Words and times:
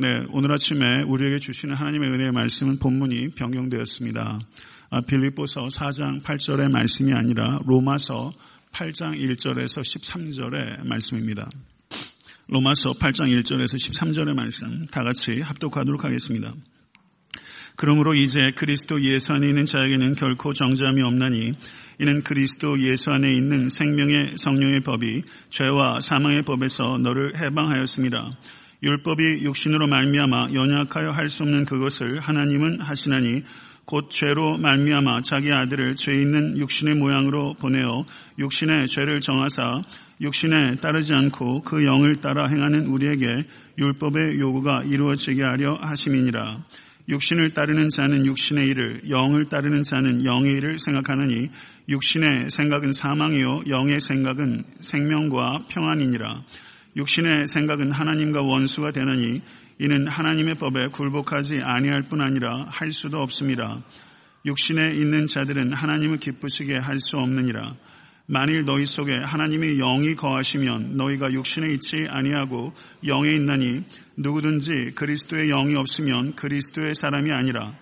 네, 0.00 0.06
오늘 0.30 0.52
아침에 0.52 1.02
우리에게 1.08 1.40
주시는 1.40 1.74
하나님의 1.74 2.08
은혜의 2.12 2.30
말씀은 2.30 2.78
본문이 2.78 3.30
변경되었습니다. 3.30 4.38
아, 4.90 5.00
빌립보서 5.00 5.66
4장 5.66 6.22
8절의 6.22 6.70
말씀이 6.70 7.12
아니라 7.12 7.58
로마서 7.66 8.32
8장 8.70 9.18
1절에서 9.18 9.80
13절의 9.82 10.86
말씀입니다. 10.86 11.50
로마서 12.46 12.92
8장 12.92 13.34
1절에서 13.34 13.74
13절의 13.74 14.34
말씀 14.34 14.86
다 14.86 15.02
같이 15.02 15.40
합독하도록 15.40 16.04
하겠습니다. 16.04 16.54
그러므로 17.74 18.14
이제 18.14 18.38
그리스도 18.54 19.02
예수 19.02 19.32
안에 19.32 19.48
있는 19.48 19.64
자에게는 19.64 20.14
결코 20.14 20.52
정죄함이 20.52 21.02
없나니 21.02 21.54
이는 21.98 22.22
그리스도 22.22 22.80
예수 22.82 23.10
안에 23.10 23.32
있는 23.32 23.68
생명의 23.68 24.34
성령의 24.36 24.82
법이 24.82 25.24
죄와 25.50 26.00
사망의 26.02 26.42
법에서 26.42 26.98
너를 26.98 27.36
해방하였습니다. 27.36 28.30
율법이 28.82 29.42
육신으로 29.42 29.88
말미암아 29.88 30.52
연약하여 30.54 31.10
할 31.10 31.28
수 31.28 31.42
없는 31.42 31.64
그것을 31.64 32.20
하나님은 32.20 32.80
하시나니 32.80 33.42
곧 33.84 34.10
죄로 34.10 34.58
말미암아 34.58 35.22
자기 35.22 35.50
아들을 35.52 35.96
죄 35.96 36.12
있는 36.12 36.56
육신의 36.58 36.94
모양으로 36.96 37.54
보내어 37.54 38.04
육신의 38.38 38.86
죄를 38.86 39.20
정하사 39.20 39.82
육신에 40.20 40.76
따르지 40.80 41.14
않고 41.14 41.62
그 41.62 41.84
영을 41.84 42.16
따라 42.20 42.48
행하는 42.48 42.86
우리에게 42.86 43.46
율법의 43.78 44.38
요구가 44.40 44.82
이루어지게 44.84 45.42
하려 45.42 45.78
하심이니라. 45.80 46.64
육신을 47.08 47.50
따르는 47.54 47.88
자는 47.88 48.26
육신의 48.26 48.68
일을, 48.68 49.08
영을 49.08 49.48
따르는 49.48 49.82
자는 49.82 50.24
영의 50.24 50.52
일을 50.56 50.78
생각하느니 50.78 51.48
육신의 51.88 52.50
생각은 52.50 52.92
사망이요 52.92 53.62
영의 53.68 54.00
생각은 54.00 54.64
생명과 54.80 55.64
평안이니라. 55.70 56.44
육신의 56.96 57.48
생각은 57.48 57.92
하나님과 57.92 58.42
원수가 58.42 58.92
되느니 58.92 59.40
이는 59.78 60.06
하나님의 60.06 60.56
법에 60.56 60.88
굴복하지 60.88 61.60
아니할 61.62 62.08
뿐 62.08 62.20
아니라 62.20 62.66
할 62.68 62.90
수도 62.92 63.18
없습니다. 63.18 63.84
육신에 64.46 64.94
있는 64.94 65.26
자들은 65.26 65.72
하나님을 65.72 66.18
기쁘시게 66.18 66.76
할 66.76 66.98
수 67.00 67.18
없느니라. 67.18 67.76
만일 68.30 68.64
너희 68.64 68.84
속에 68.84 69.16
하나님의 69.16 69.78
영이 69.78 70.14
거하시면 70.14 70.98
너희가 70.98 71.32
육신에 71.32 71.72
있지 71.72 72.04
아니하고 72.08 72.74
영에 73.06 73.30
있나니 73.30 73.84
누구든지 74.16 74.92
그리스도의 74.94 75.48
영이 75.48 75.74
없으면 75.76 76.34
그리스도의 76.34 76.94
사람이 76.94 77.30
아니라 77.32 77.74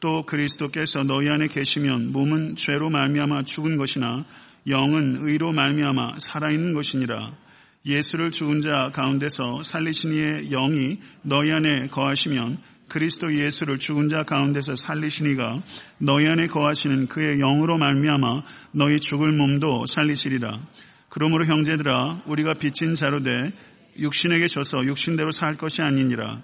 또 0.00 0.24
그리스도께서 0.24 1.02
너희 1.04 1.28
안에 1.28 1.48
계시면 1.48 2.12
몸은 2.12 2.56
죄로 2.56 2.88
말미암아 2.88 3.42
죽은 3.42 3.76
것이나 3.76 4.24
영은 4.66 5.18
의로 5.20 5.52
말미암아 5.52 6.18
살아있는 6.18 6.72
것이니라. 6.72 7.36
예수를 7.84 8.30
죽은 8.30 8.60
자 8.60 8.90
가운데서 8.92 9.62
살리신 9.62 10.12
이의 10.12 10.48
영이 10.50 10.98
너희 11.22 11.50
안에 11.50 11.88
거하시면 11.88 12.58
그리스도 12.88 13.34
예수를 13.34 13.78
죽은 13.78 14.08
자 14.08 14.22
가운데서 14.22 14.76
살리신 14.76 15.30
이가 15.30 15.62
너희 15.98 16.26
안에 16.26 16.46
거하시는 16.46 17.08
그의 17.08 17.38
영으로 17.38 17.78
말미암아 17.78 18.42
너희 18.72 19.00
죽을 19.00 19.32
몸도 19.32 19.86
살리시리라. 19.86 20.60
그러므로 21.08 21.46
형제들아 21.46 22.22
우리가 22.26 22.54
빚진 22.54 22.94
자로 22.94 23.22
돼 23.22 23.52
육신에게 23.98 24.46
져서 24.46 24.84
육신대로 24.84 25.30
살 25.30 25.54
것이 25.54 25.82
아니니라. 25.82 26.42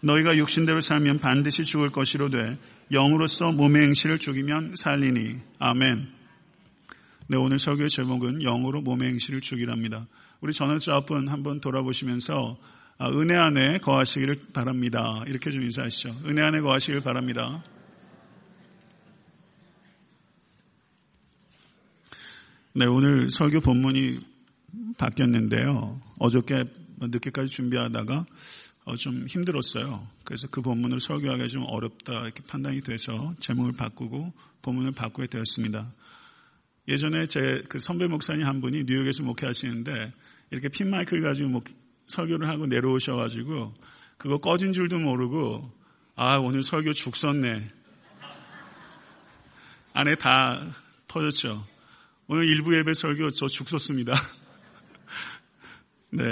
너희가 0.00 0.36
육신대로 0.36 0.80
살면 0.80 1.20
반드시 1.20 1.62
죽을 1.62 1.88
것이로 1.88 2.30
돼 2.30 2.58
영으로서 2.90 3.52
몸의 3.52 3.82
행실을 3.82 4.18
죽이면 4.18 4.74
살리니. 4.76 5.36
아멘. 5.58 6.08
네, 7.28 7.36
오늘 7.36 7.58
설교의 7.58 7.88
제목은 7.88 8.40
영으로 8.40 8.80
몸의 8.82 9.10
행실을 9.10 9.40
죽이랍니다. 9.40 10.06
우리 10.42 10.52
전원주 10.52 10.90
앞분 10.90 11.28
한번 11.28 11.60
돌아보시면서 11.60 12.58
아, 12.98 13.08
은혜 13.10 13.36
안에 13.36 13.78
거하시기를 13.78 14.48
바랍니다. 14.52 15.22
이렇게 15.28 15.52
좀 15.52 15.62
인사하시죠. 15.62 16.16
은혜 16.26 16.42
안에 16.42 16.60
거하시길 16.60 17.00
바랍니다. 17.00 17.62
네, 22.74 22.86
오늘 22.86 23.30
설교 23.30 23.60
본문이 23.60 24.18
바뀌었는데요. 24.98 26.02
어저께 26.18 26.64
늦게까지 26.98 27.48
준비하다가 27.48 28.26
어, 28.84 28.96
좀 28.96 29.24
힘들었어요. 29.28 30.08
그래서 30.24 30.48
그 30.50 30.60
본문을 30.60 30.98
설교하기가 30.98 31.46
좀 31.46 31.62
어렵다 31.68 32.14
이렇게 32.14 32.42
판단이 32.48 32.80
돼서 32.80 33.32
제목을 33.38 33.74
바꾸고 33.74 34.32
본문을 34.62 34.90
바꾸게 34.90 35.28
되었습니다. 35.28 35.92
예전에 36.88 37.26
제 37.28 37.62
그 37.68 37.78
선배 37.78 38.08
목사님 38.08 38.44
한 38.44 38.60
분이 38.60 38.84
뉴욕에서 38.84 39.22
목회하시는데 39.22 40.12
이렇게 40.52 40.68
핀 40.68 40.90
마이크를 40.90 41.22
가지고 41.22 41.48
뭐 41.48 41.62
설교를 42.08 42.46
하고 42.46 42.66
내려오셔가지고 42.66 43.72
그거 44.18 44.38
꺼진 44.38 44.72
줄도 44.72 44.98
모르고 44.98 45.72
아 46.14 46.36
오늘 46.36 46.62
설교 46.62 46.92
죽 46.92 47.16
썼네 47.16 47.70
안에 49.94 50.14
다 50.16 50.70
터졌죠. 51.08 51.66
오늘 52.26 52.46
일부 52.46 52.76
예배 52.76 52.92
설교 52.94 53.30
저 53.30 53.46
죽 53.46 53.66
썼습니다. 53.68 54.12
네, 56.12 56.22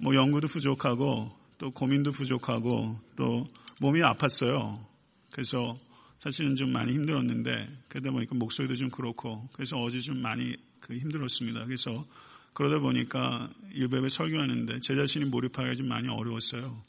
뭐 0.00 0.14
연구도 0.14 0.48
부족하고 0.48 1.30
또 1.58 1.70
고민도 1.70 2.12
부족하고 2.12 2.98
또 3.16 3.46
몸이 3.82 4.00
아팠어요. 4.00 4.82
그래서 5.30 5.78
사실은 6.20 6.54
좀 6.54 6.72
많이 6.72 6.92
힘들었는데 6.92 7.50
그러다 7.88 8.10
보니까 8.12 8.34
목소리도 8.34 8.76
좀 8.76 8.88
그렇고 8.88 9.46
그래서 9.52 9.76
어제 9.76 10.00
좀 10.00 10.22
많이 10.22 10.56
그 10.80 10.96
힘들었습니다. 10.96 11.66
그래서 11.66 12.06
그러다 12.56 12.78
보니까 12.78 13.50
일베에 13.74 14.08
설교하는데 14.08 14.80
제 14.80 14.96
자신이 14.96 15.26
몰입하기가 15.26 15.74
좀 15.74 15.88
많이 15.88 16.08
어려웠어요. 16.08 16.82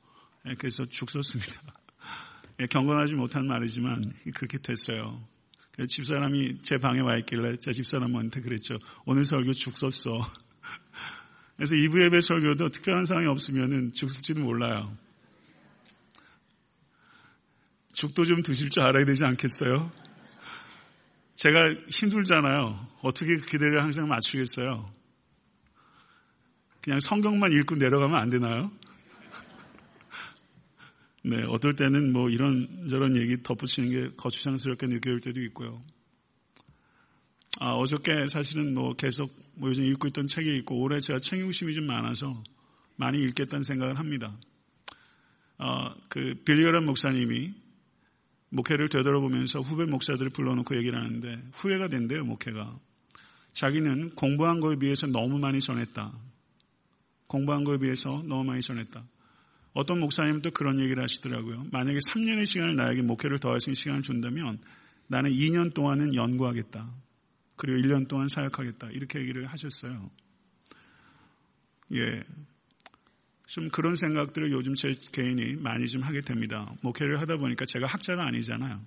예, 0.48 0.56
그래서 0.58 0.86
죽 0.86 1.10
썼습니다. 1.10 1.62
예, 2.62 2.68
경건하지 2.68 3.16
못한 3.16 3.46
말이지만 3.48 4.14
그렇게 4.34 4.60
됐어요. 4.60 5.22
집사람이 5.90 6.62
제 6.62 6.78
방에 6.78 7.02
와 7.02 7.18
있길래 7.18 7.58
제 7.58 7.72
집사람한테 7.72 8.40
그랬죠. 8.40 8.78
오늘 9.06 9.26
설교 9.26 9.52
죽 9.52 9.76
썼어. 9.76 10.26
그래서 11.58 11.76
2부 11.76 12.02
예배 12.02 12.22
설교도 12.22 12.70
특별한 12.70 13.04
상황이 13.04 13.28
없으면 13.28 13.92
죽을지도 13.92 14.40
몰라요. 14.40 14.98
죽도 17.92 18.24
좀 18.24 18.42
드실 18.42 18.70
줄 18.70 18.84
알아야 18.84 19.04
되지 19.04 19.26
않겠어요? 19.26 19.92
제가 21.36 21.74
힘들잖아요. 21.90 22.88
어떻게 23.02 23.36
그 23.36 23.46
기대를 23.48 23.84
항상 23.84 24.08
맞추겠어요? 24.08 24.96
그냥 26.88 27.02
성경만 27.02 27.52
읽고 27.52 27.76
내려가면 27.76 28.18
안 28.18 28.30
되나요? 28.30 28.72
네, 31.22 31.44
어떨 31.50 31.76
때는 31.76 32.14
뭐 32.14 32.30
이런 32.30 32.88
저런 32.90 33.18
얘기 33.18 33.44
덧붙이는 33.44 33.90
게 33.90 34.16
거추장스럽게 34.16 34.88
느껴질 34.88 35.20
때도 35.20 35.42
있고요. 35.48 35.84
아, 37.60 37.74
어저께 37.74 38.30
사실은 38.30 38.74
뭐 38.74 38.94
계속 38.94 39.30
뭐 39.56 39.68
요즘 39.68 39.84
읽고 39.84 40.08
있던 40.08 40.28
책이 40.28 40.56
있고 40.60 40.80
올해 40.80 41.02
제가 41.02 41.20
책 41.20 41.42
욕심이 41.42 41.74
좀 41.74 41.88
많아서 41.88 42.42
많이 42.96 43.20
읽겠다는 43.22 43.64
생각을 43.64 44.00
합니다. 44.00 44.40
아, 45.58 45.94
그 46.08 46.36
빌리어란 46.46 46.86
목사님이 46.86 47.54
목회를 48.48 48.88
되돌아보면서 48.88 49.60
후배 49.60 49.84
목사들을 49.84 50.30
불러놓고 50.30 50.78
얘기를 50.78 50.98
하는데 50.98 51.50
후회가 51.52 51.90
된대요, 51.90 52.24
목회가. 52.24 52.80
자기는 53.52 54.12
공부한 54.12 54.62
거에 54.62 54.78
비해서 54.78 55.06
너무 55.06 55.38
많이 55.38 55.60
전했다. 55.60 56.27
공부한 57.28 57.64
거에 57.64 57.78
비해서 57.78 58.24
너무 58.26 58.44
많이 58.44 58.62
전했다. 58.62 59.04
어떤 59.74 60.00
목사님도 60.00 60.52
그런 60.52 60.80
얘기를 60.80 61.04
하시더라고요. 61.04 61.68
만약에 61.72 62.00
3년의 62.00 62.46
시간을 62.46 62.76
나에게 62.76 63.04
목회를 63.04 63.38
더할 63.40 63.60
수 63.60 63.70
있는 63.70 63.76
시간을 63.76 64.02
준다면 64.02 64.60
나는 65.08 65.30
2년 65.30 65.74
동안은 65.74 66.16
연구하겠다. 66.16 66.90
그리고 67.58 67.80
1년 67.80 68.08
동안 68.08 68.28
사역하겠다. 68.28 68.92
이렇게 68.92 69.20
얘기를 69.20 69.46
하셨어요. 69.48 70.10
예. 71.94 72.24
좀 73.48 73.70
그런 73.70 73.96
생각들을 73.96 74.52
요즘 74.52 74.74
제 74.74 74.94
개인이 75.12 75.56
많이 75.58 75.88
좀 75.88 76.02
하게 76.02 76.22
됩니다. 76.22 76.74
목회를 76.82 77.22
하다 77.22 77.38
보니까 77.38 77.66
제가 77.66 77.88
학자가 77.88 78.26
아니잖아요. 78.26 78.82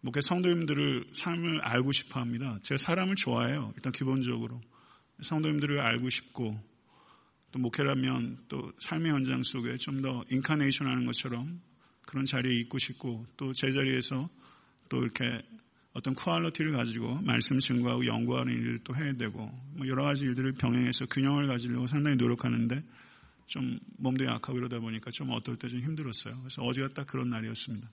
목회 0.00 0.20
성도님들을 0.20 1.10
삶을 1.12 1.60
알고 1.62 1.92
싶어 1.92 2.20
합니다. 2.20 2.58
제가 2.62 2.76
사람을 2.76 3.14
좋아해요. 3.14 3.72
일단 3.76 3.92
기본적으로. 3.92 4.60
성도님들을 5.22 5.80
알고 5.80 6.10
싶고 6.10 6.60
또 7.52 7.58
목회라면 7.58 8.44
또 8.48 8.72
삶의 8.80 9.12
현장 9.12 9.42
속에 9.42 9.76
좀 9.76 10.02
더 10.02 10.24
인카네이션 10.30 10.86
하는 10.86 11.06
것처럼 11.06 11.60
그런 12.06 12.24
자리에 12.24 12.54
있고 12.60 12.78
싶고 12.78 13.26
또 13.36 13.52
제자리에서 13.52 14.28
또 14.88 15.02
이렇게 15.02 15.24
어떤 15.92 16.14
quality를 16.14 16.72
가지고 16.72 17.20
말씀 17.22 17.58
증거하고 17.60 18.06
연구하는 18.06 18.52
일을 18.52 18.80
또 18.82 18.96
해야 18.96 19.12
되고 19.12 19.50
뭐 19.76 19.86
여러 19.86 20.04
가지 20.04 20.24
일들을 20.24 20.52
병행해서 20.52 21.06
균형을 21.06 21.46
가지려고 21.46 21.86
상당히 21.86 22.16
노력하는데 22.16 22.82
좀 23.46 23.78
몸도 23.98 24.24
약하고 24.24 24.58
이러다 24.58 24.78
보니까 24.80 25.10
좀 25.10 25.30
어떨 25.30 25.56
때 25.58 25.68
좀 25.68 25.80
힘들었어요. 25.80 26.38
그래서 26.40 26.62
어제가 26.62 26.88
딱 26.94 27.06
그런 27.06 27.28
날이었습니다. 27.30 27.88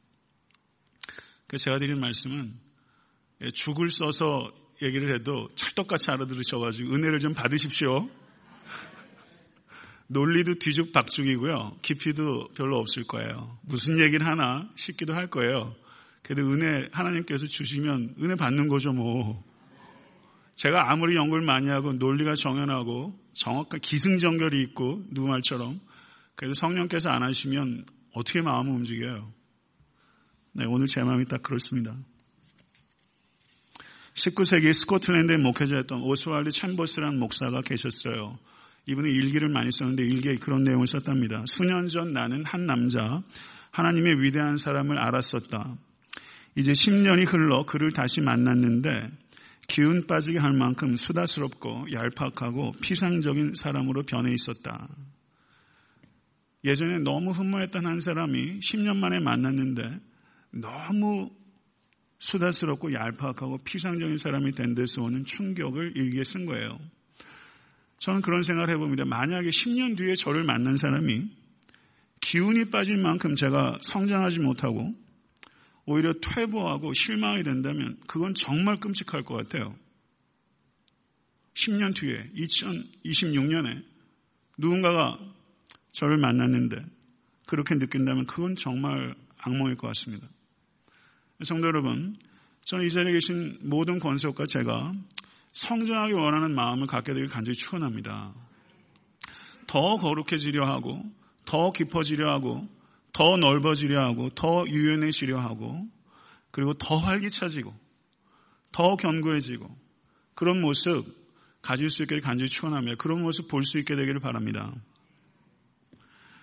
제가 1.57 1.79
드린 1.79 1.99
말씀은 1.99 2.53
예, 3.41 3.51
죽을 3.51 3.89
써서 3.89 4.51
얘기를 4.81 5.13
해도 5.13 5.49
찰떡같이 5.55 6.09
알아들으셔가지고 6.11 6.93
은혜를 6.93 7.19
좀 7.19 7.33
받으십시오. 7.33 8.09
논리도 10.11 10.55
뒤죽박죽이고요. 10.55 11.77
깊이도 11.83 12.49
별로 12.55 12.79
없을 12.79 13.03
거예요. 13.03 13.57
무슨 13.61 13.99
얘기를 13.99 14.25
하나 14.25 14.67
싶기도 14.75 15.13
할 15.13 15.27
거예요. 15.27 15.75
그래도 16.23 16.49
은혜 16.51 16.89
하나님께서 16.91 17.45
주시면 17.45 18.15
은혜 18.19 18.35
받는 18.35 18.67
거죠, 18.69 18.91
뭐. 18.91 19.43
제가 20.55 20.91
아무리 20.91 21.15
연구를 21.15 21.45
많이 21.45 21.69
하고 21.69 21.93
논리가 21.93 22.35
정연하고 22.35 23.17
정확한 23.33 23.79
기승전결이 23.81 24.61
있고 24.63 25.05
누구 25.11 25.29
말처럼 25.29 25.79
그래도 26.35 26.53
성령께서 26.53 27.09
안 27.09 27.23
하시면 27.23 27.85
어떻게 28.13 28.41
마음을 28.41 28.73
움직여요? 28.73 29.31
네, 30.53 30.65
오늘 30.65 30.87
제 30.87 31.03
마음이 31.03 31.25
딱 31.25 31.43
그렇습니다. 31.43 31.95
19세기 34.15 34.73
스코틀랜드에 34.73 35.37
목회자였던 35.37 36.01
오스왈드 36.01 36.49
챔버스라는 36.49 37.19
목사가 37.19 37.61
계셨어요. 37.61 38.39
이분은 38.89 39.11
일기를 39.11 39.49
많이 39.49 39.71
썼는데 39.71 40.03
일기에 40.03 40.37
그런 40.37 40.63
내용을 40.63 40.87
썼답니다. 40.87 41.43
수년 41.45 41.87
전 41.87 42.11
나는 42.11 42.43
한 42.43 42.65
남자, 42.65 43.21
하나님의 43.71 44.21
위대한 44.21 44.57
사람을 44.57 44.97
알았었다. 44.97 45.77
이제 46.55 46.71
10년이 46.71 47.31
흘러 47.31 47.65
그를 47.65 47.91
다시 47.91 48.19
만났는데 48.19 49.11
기운 49.67 50.07
빠지게 50.07 50.39
할 50.39 50.53
만큼 50.53 50.95
수다스럽고 50.95 51.85
얄팍하고 51.93 52.71
피상적인 52.81 53.53
사람으로 53.55 54.03
변해 54.03 54.33
있었다. 54.33 54.87
예전에 56.65 56.97
너무 56.99 57.29
흠모했던 57.31 57.85
한 57.85 57.99
사람이 57.99 58.59
10년 58.59 58.97
만에 58.97 59.19
만났는데 59.19 59.99
너무 60.51 61.29
수다스럽고 62.17 62.91
얄팍하고 62.91 63.59
피상적인 63.63 64.17
사람이 64.17 64.53
된 64.53 64.73
데서 64.73 65.03
오는 65.03 65.23
충격을 65.23 65.93
일기에 65.95 66.23
쓴 66.23 66.47
거예요. 66.47 66.79
저는 67.99 68.21
그런 68.21 68.43
생각을 68.43 68.73
해봅니다. 68.73 69.05
만약에 69.05 69.49
10년 69.49 69.97
뒤에 69.97 70.15
저를 70.15 70.43
만난 70.43 70.77
사람이 70.77 71.29
기운이 72.21 72.65
빠질 72.69 72.97
만큼 72.97 73.35
제가 73.35 73.77
성장하지 73.81 74.39
못하고 74.39 74.93
오히려 75.85 76.13
퇴보하고 76.21 76.93
실망이 76.93 77.43
된다면 77.43 77.97
그건 78.07 78.33
정말 78.33 78.75
끔찍할 78.77 79.23
것 79.23 79.35
같아요. 79.35 79.75
10년 81.53 81.95
뒤에 81.95 82.31
2026년에 82.35 83.83
누군가가 84.57 85.19
저를 85.91 86.17
만났는데 86.17 86.85
그렇게 87.47 87.75
느낀다면 87.75 88.27
그건 88.27 88.55
정말 88.55 89.15
악몽일 89.37 89.75
것 89.75 89.87
같습니다. 89.87 90.27
성도 91.43 91.67
여러분, 91.67 92.17
저는 92.65 92.85
이 92.85 92.89
자리에 92.89 93.13
계신 93.13 93.57
모든 93.61 93.99
권속과 93.99 94.45
제가 94.45 94.93
성장하기 95.51 96.13
원하는 96.13 96.53
마음을 96.55 96.87
갖게 96.87 97.13
되길 97.13 97.27
간절히 97.27 97.55
축원합니다. 97.55 98.33
더 99.67 99.97
거룩해지려 99.97 100.65
하고, 100.65 101.03
더 101.45 101.71
깊어지려 101.71 102.31
하고, 102.31 102.67
더 103.13 103.37
넓어지려 103.37 104.03
하고 104.05 104.29
더 104.29 104.65
유연해지려 104.67 105.39
하고 105.39 105.87
그리고 106.51 106.73
더 106.75 106.97
활기차지고 106.97 107.73
더 108.71 108.95
견고해지고 108.95 109.69
그런 110.35 110.61
모습 110.61 111.05
가질 111.61 111.89
수 111.89 112.03
있게 112.03 112.19
간절히 112.19 112.49
축원하며 112.49 112.95
그런 112.95 113.21
모습 113.21 113.47
볼 113.49 113.63
수 113.63 113.79
있게 113.79 113.95
되기를 113.95 114.19
바랍니다. 114.19 114.73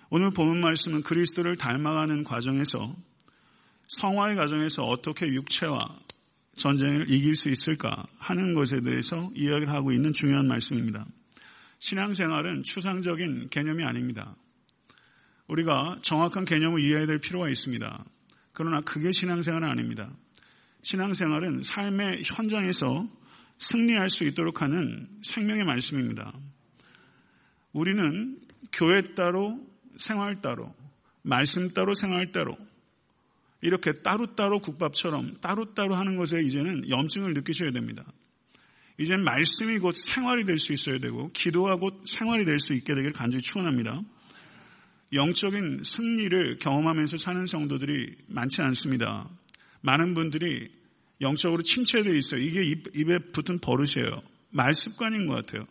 오늘 0.09 0.31
본문 0.31 0.61
말씀은 0.61 1.03
그리스도를 1.03 1.57
닮아가는 1.57 2.23
과정에서 2.23 2.95
성화의 3.87 4.35
과정에서 4.35 4.83
어떻게 4.83 5.25
육체와 5.27 5.79
전쟁을 6.57 7.09
이길 7.09 7.35
수 7.35 7.49
있을까 7.49 8.05
하는 8.17 8.53
것에 8.53 8.81
대해서 8.81 9.31
이야기를 9.35 9.69
하고 9.69 9.91
있는 9.91 10.11
중요한 10.11 10.47
말씀입니다. 10.47 11.05
신앙생활은 11.79 12.63
추상적인 12.63 13.49
개념이 13.49 13.83
아닙니다. 13.83 14.35
우리가 15.47 15.99
정확한 16.01 16.45
개념을 16.45 16.81
이해해야 16.81 17.05
될 17.05 17.19
필요가 17.19 17.49
있습니다. 17.49 18.03
그러나 18.51 18.81
그게 18.81 19.11
신앙생활은 19.11 19.69
아닙니다. 19.69 20.11
신앙생활은 20.81 21.63
삶의 21.63 22.23
현장에서 22.25 23.07
승리할 23.59 24.09
수 24.09 24.23
있도록 24.25 24.61
하는 24.61 25.07
생명의 25.23 25.63
말씀입니다. 25.63 26.33
우리는 27.71 28.39
교회 28.71 29.13
따로, 29.15 29.59
생활 29.97 30.41
따로, 30.41 30.73
말씀 31.21 31.69
따로, 31.73 31.93
생활 31.95 32.31
따로, 32.31 32.57
이렇게 33.61 33.91
따로따로 34.03 34.59
국밥처럼 34.59 35.37
따로따로 35.41 35.95
하는 35.95 36.17
것에 36.17 36.41
이제는 36.41 36.89
염증을 36.89 37.33
느끼셔야 37.33 37.71
됩니다. 37.71 38.05
이제는 38.99 39.23
말씀이 39.23 39.79
곧 39.79 39.95
생활이 39.95 40.45
될 40.45 40.57
수 40.57 40.73
있어야 40.73 40.99
되고, 40.99 41.31
기도가 41.31 41.75
곧 41.77 42.03
생활이 42.05 42.45
될 42.45 42.59
수 42.59 42.73
있게 42.73 42.93
되기를 42.93 43.13
간절히 43.13 43.41
축원합니다. 43.41 44.01
영적인 45.13 45.81
승리를 45.83 46.57
경험하면서 46.59 47.17
사는 47.17 47.45
성도들이 47.45 48.15
많지 48.27 48.61
않습니다. 48.61 49.29
많은 49.81 50.13
분들이 50.13 50.69
영적으로 51.21 51.63
침체되어 51.63 52.13
있어요. 52.13 52.41
이게 52.41 52.63
입, 52.63 53.09
에 53.09 53.17
붙은 53.31 53.59
버릇이에요. 53.59 54.21
말 54.49 54.73
습관인 54.73 55.27
것 55.27 55.35
같아요. 55.35 55.65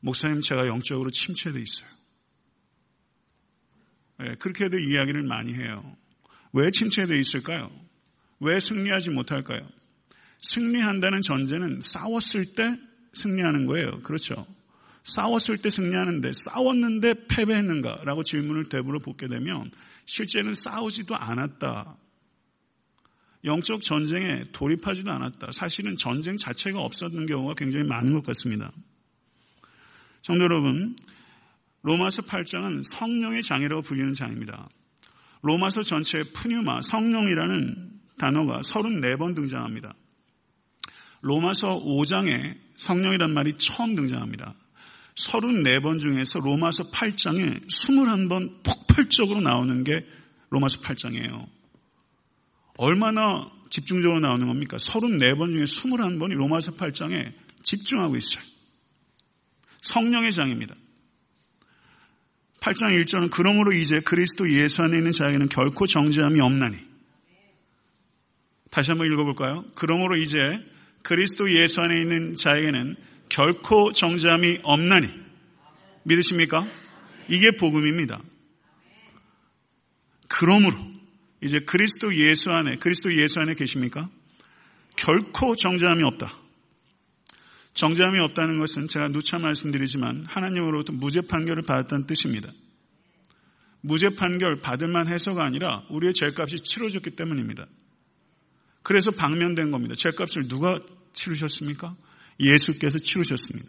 목사님, 0.00 0.40
제가 0.40 0.66
영적으로 0.66 1.10
침체되어 1.10 1.60
있어요. 1.60 1.90
네, 4.20 4.34
그렇게도 4.36 4.78
이야기를 4.78 5.22
많이 5.22 5.54
해요. 5.54 5.96
왜 6.52 6.70
침체되어 6.70 7.16
있을까요? 7.16 7.70
왜 8.40 8.60
승리하지 8.60 9.10
못할까요? 9.10 9.60
승리한다는 10.40 11.20
전제는 11.20 11.80
싸웠을 11.82 12.54
때 12.54 12.78
승리하는 13.12 13.66
거예요. 13.66 14.00
그렇죠? 14.02 14.46
싸웠을 15.04 15.58
때 15.58 15.70
승리하는데 15.70 16.30
싸웠는데 16.32 17.26
패배했는가라고 17.28 18.22
질문을 18.22 18.68
되물어 18.68 18.98
보게 19.00 19.26
되면 19.26 19.70
실제는 20.04 20.54
싸우지도 20.54 21.16
않았다. 21.16 21.96
영적 23.44 23.82
전쟁에 23.82 24.44
돌입하지도 24.52 25.10
않았다. 25.10 25.50
사실은 25.52 25.96
전쟁 25.96 26.36
자체가 26.36 26.80
없었는 26.80 27.26
경우가 27.26 27.54
굉장히 27.56 27.86
많은 27.86 28.12
것 28.12 28.24
같습니다. 28.26 28.72
성도 30.22 30.44
여러분, 30.44 30.96
로마서 31.82 32.22
8장은 32.22 32.82
성령의 32.82 33.42
장이라고 33.42 33.82
불리는 33.82 34.14
장입니다. 34.14 34.68
로마서 35.42 35.82
전체에 35.82 36.24
푸뉴마, 36.34 36.82
성령이라는 36.82 37.90
단어가 38.18 38.60
34번 38.60 39.34
등장합니다. 39.34 39.94
로마서 41.20 41.80
5장에 41.80 42.56
성령이란 42.76 43.32
말이 43.32 43.56
처음 43.58 43.94
등장합니다. 43.94 44.54
34번 45.16 45.98
중에서 45.98 46.38
로마서 46.40 46.90
8장에 46.90 47.66
21번 47.66 48.62
폭발적으로 48.62 49.40
나오는 49.40 49.82
게 49.84 50.04
로마서 50.50 50.80
8장이에요. 50.80 51.46
얼마나 52.78 53.50
집중적으로 53.70 54.20
나오는 54.20 54.46
겁니까? 54.46 54.76
34번 54.76 55.52
중에 55.52 55.64
21번이 55.64 56.34
로마서 56.34 56.72
8장에 56.72 57.32
집중하고 57.62 58.16
있어요. 58.16 58.42
성령의 59.82 60.32
장입니다. 60.32 60.74
8장 62.60 62.98
1절은 62.98 63.30
그러므로 63.30 63.72
이제 63.72 64.00
그리스도 64.00 64.50
예수 64.52 64.82
안에 64.82 64.96
있는 64.98 65.12
자에게는 65.12 65.48
결코 65.48 65.86
정죄함이 65.86 66.40
없나니. 66.40 66.76
다시 68.70 68.90
한번 68.90 69.06
읽어볼까요? 69.06 69.64
그러므로 69.74 70.16
이제 70.16 70.38
그리스도 71.02 71.50
예수 71.54 71.80
안에 71.80 72.00
있는 72.00 72.34
자에게는 72.34 72.96
결코 73.28 73.92
정죄함이 73.92 74.60
없나니 74.62 75.08
믿으십니까? 76.04 76.66
이게 77.28 77.50
복음입니다. 77.58 78.20
그러므로 80.28 80.76
이제 81.42 81.60
그리스도 81.60 82.14
예수 82.14 82.50
안에 82.50 82.76
그리스도 82.76 83.14
예수 83.14 83.40
안에 83.40 83.54
계십니까? 83.54 84.08
결코 84.96 85.54
정죄함이 85.56 86.02
없다. 86.02 86.47
정죄함이 87.78 88.18
없다는 88.18 88.58
것은 88.58 88.88
제가 88.88 89.06
누차 89.06 89.38
말씀드리지만 89.38 90.24
하나님으로부터 90.26 90.92
무죄 90.92 91.20
판결을 91.20 91.62
받았다는 91.62 92.06
뜻입니다. 92.06 92.50
무죄 93.82 94.08
판결 94.08 94.56
받을 94.60 94.88
만 94.88 95.06
해서가 95.06 95.44
아니라 95.44 95.84
우리의 95.88 96.12
죄값이 96.12 96.56
치러졌기 96.56 97.10
때문입니다. 97.10 97.66
그래서 98.82 99.12
방면된 99.12 99.70
겁니다. 99.70 99.94
죄값을 99.94 100.48
누가 100.48 100.80
치르셨습니까? 101.12 101.94
예수께서 102.40 102.98
치르셨습니다. 102.98 103.68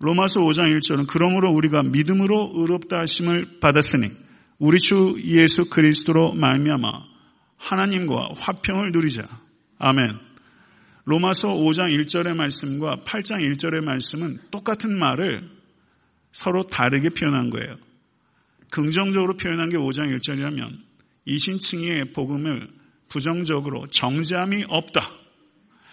로마서 0.00 0.40
5장 0.40 0.76
1절은 0.76 1.06
그러므로 1.08 1.54
우리가 1.54 1.84
믿음으로 1.84 2.52
의롭다 2.54 2.98
하심을 2.98 3.60
받았으니 3.60 4.10
우리 4.58 4.78
주 4.78 5.16
예수 5.24 5.70
그리스도로 5.70 6.34
말미암아 6.34 6.90
하나님과 7.56 8.28
화평을 8.36 8.92
누리자. 8.92 9.22
아멘. 9.78 10.33
로마서 11.04 11.48
5장 11.48 11.94
1절의 11.98 12.34
말씀과 12.34 13.02
8장 13.04 13.40
1절의 13.40 13.84
말씀은 13.84 14.38
똑같은 14.50 14.98
말을 14.98 15.50
서로 16.32 16.66
다르게 16.66 17.10
표현한 17.10 17.50
거예요. 17.50 17.76
긍정적으로 18.70 19.36
표현한 19.36 19.68
게 19.68 19.76
5장 19.76 20.16
1절이라면 20.16 20.78
이신칭의 21.26 22.12
복음을 22.12 22.68
부정적으로 23.08 23.86
정잠이 23.88 24.64
없다. 24.68 25.10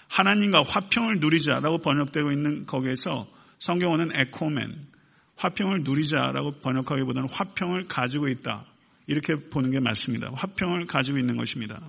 하나님과 0.09 0.61
화평을 0.65 1.19
누리자라고 1.19 1.79
번역되고 1.79 2.31
있는 2.31 2.65
거기에서 2.65 3.27
성경어는 3.59 4.11
에코맨, 4.19 4.87
화평을 5.35 5.81
누리자라고 5.83 6.61
번역하기보다는 6.61 7.29
화평을 7.29 7.87
가지고 7.87 8.27
있다. 8.27 8.65
이렇게 9.07 9.35
보는 9.35 9.71
게 9.71 9.79
맞습니다. 9.79 10.31
화평을 10.33 10.87
가지고 10.87 11.17
있는 11.17 11.35
것입니다. 11.37 11.81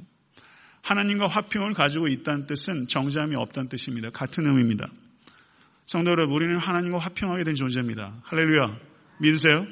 하나님과 0.83 1.29
화평을 1.29 1.75
가지고 1.75 2.09
있다는 2.09 2.47
뜻은 2.47 2.89
정죄함이 2.89 3.37
없다는 3.37 3.69
뜻입니다. 3.69 4.11
같은 4.11 4.47
의미입니다. 4.47 4.89
성도 5.87 6.11
여러분, 6.11 6.35
우리는 6.35 6.57
하나님과 6.59 6.99
화평하게 6.99 7.45
된 7.45 7.55
존재입니다. 7.55 8.21
할렐루야. 8.25 8.79
믿으세요? 9.21 9.67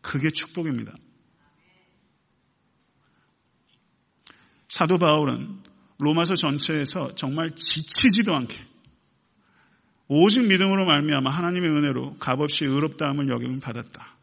그게 0.00 0.28
축복입니다. 0.30 0.94
사도 4.68 4.98
바울은 4.98 5.60
로마서 5.98 6.34
전체에서 6.34 7.14
정말 7.14 7.50
지치지도 7.50 8.34
않게 8.34 8.54
오직 10.08 10.46
믿음으로 10.46 10.86
말미암아 10.86 11.32
하나님의 11.32 11.70
은혜로 11.70 12.16
값없이 12.18 12.64
의롭다함을 12.64 13.28
여김을 13.28 13.60
받았다. 13.60 14.16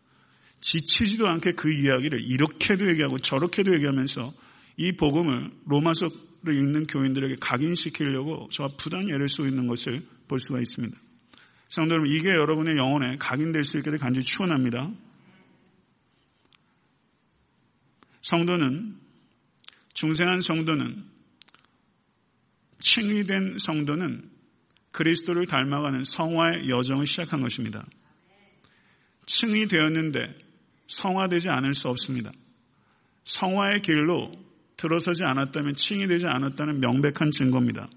지치지도 0.62 1.27
않게 1.27 1.53
그 1.53 1.72
이야기를 1.72 2.22
이렇게도 2.22 2.89
얘기하고 2.89 3.20
저렇게도 3.20 3.74
얘기하면서 3.75 4.34
이 4.77 4.91
복음을 4.91 5.51
로마서를 5.65 6.55
읽는 6.55 6.88
교인들에게 6.88 7.38
각인시키려고 7.39 8.50
저와 8.51 8.70
부단히 8.77 9.12
애를 9.13 9.27
쏘고 9.27 9.48
있는 9.48 9.67
것을 9.67 10.05
볼 10.27 10.39
수가 10.39 10.60
있습니다. 10.60 10.98
성도 11.70 11.94
여러분, 11.94 12.12
이게 12.12 12.29
여러분의 12.29 12.77
영혼에 12.77 13.17
각인될 13.17 13.63
수 13.63 13.77
있게 13.77 13.89
될 13.89 14.00
간절히 14.00 14.25
추원합니다. 14.25 14.91
성도는 18.22 18.98
중생한 19.94 20.41
성도는 20.41 21.05
칭의된 22.79 23.58
성도는 23.58 24.29
그리스도를 24.91 25.46
닮아가는 25.48 26.03
성화의 26.03 26.70
여정을 26.70 27.05
시작한 27.05 27.41
것입니다. 27.41 27.86
칭의 29.25 29.67
되었는데 29.67 30.20
성화되지 30.88 31.50
않을 31.50 31.74
수 31.74 31.88
없습니다. 31.89 32.32
성화의 33.25 33.82
길로 33.82 34.32
들어서지 34.77 35.24
않았다면 35.24 35.75
칭이 35.75 36.08
되지 36.08 36.25
않았다는 36.27 36.79
명백한 36.79 37.32
증거입니다. 37.32 37.89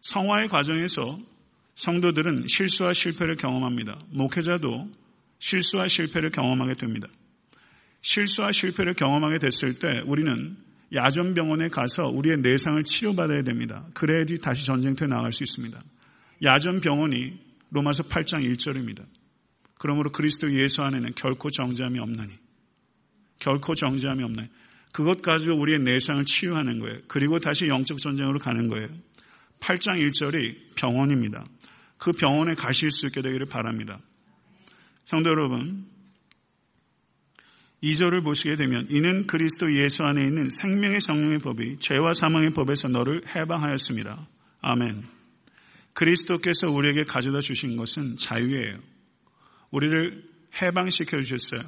성화의 0.00 0.48
과정에서 0.48 1.18
성도들은 1.74 2.46
실수와 2.48 2.92
실패를 2.92 3.36
경험합니다. 3.36 3.98
목회자도 4.10 4.90
실수와 5.38 5.88
실패를 5.88 6.30
경험하게 6.30 6.74
됩니다. 6.74 7.08
실수와 8.02 8.52
실패를 8.52 8.94
경험하게 8.94 9.38
됐을 9.38 9.78
때 9.78 10.02
우리는 10.06 10.56
야전병원에 10.94 11.68
가서 11.68 12.08
우리의 12.08 12.38
내상을 12.38 12.82
치료받아야 12.82 13.42
됩니다. 13.42 13.86
그래야지 13.94 14.40
다시 14.40 14.66
전쟁터에 14.66 15.08
나갈 15.08 15.32
수 15.32 15.42
있습니다. 15.44 15.78
야전병원이 16.42 17.38
로마서 17.70 18.04
8장 18.04 18.44
1절입니다. 18.50 19.04
그러므로 19.78 20.10
그리스도 20.10 20.52
예수 20.52 20.82
안에는 20.82 21.12
결코 21.14 21.50
정죄함이 21.50 21.98
없나니. 22.00 22.32
결코 23.38 23.74
정죄함이 23.74 24.22
없나니. 24.24 24.48
그것 24.92 25.22
가지고 25.22 25.58
우리의 25.60 25.80
내상을 25.80 26.24
치유하는 26.24 26.80
거예요. 26.80 26.98
그리고 27.06 27.38
다시 27.38 27.66
영적 27.66 27.98
전쟁으로 27.98 28.38
가는 28.38 28.68
거예요. 28.68 28.88
8장 29.60 30.02
1절이 30.02 30.74
병원입니다. 30.74 31.44
그 31.98 32.12
병원에 32.12 32.54
가실 32.54 32.90
수 32.90 33.06
있게 33.06 33.22
되기를 33.22 33.46
바랍니다. 33.46 34.00
성도 35.04 35.30
여러분, 35.30 35.86
2절을 37.82 38.22
보시게 38.22 38.56
되면 38.56 38.86
이는 38.90 39.26
그리스도 39.26 39.74
예수 39.74 40.02
안에 40.02 40.22
있는 40.22 40.48
생명의 40.48 41.00
성령의 41.00 41.38
법이 41.38 41.78
죄와 41.78 42.12
사망의 42.14 42.50
법에서 42.50 42.88
너를 42.88 43.22
해방하였습니다. 43.34 44.28
아멘. 44.60 45.04
그리스도께서 45.94 46.70
우리에게 46.70 47.04
가져다 47.04 47.40
주신 47.40 47.76
것은 47.76 48.16
자유예요. 48.16 48.78
우리를 49.70 50.24
해방시켜 50.60 51.20
주셨어요. 51.22 51.62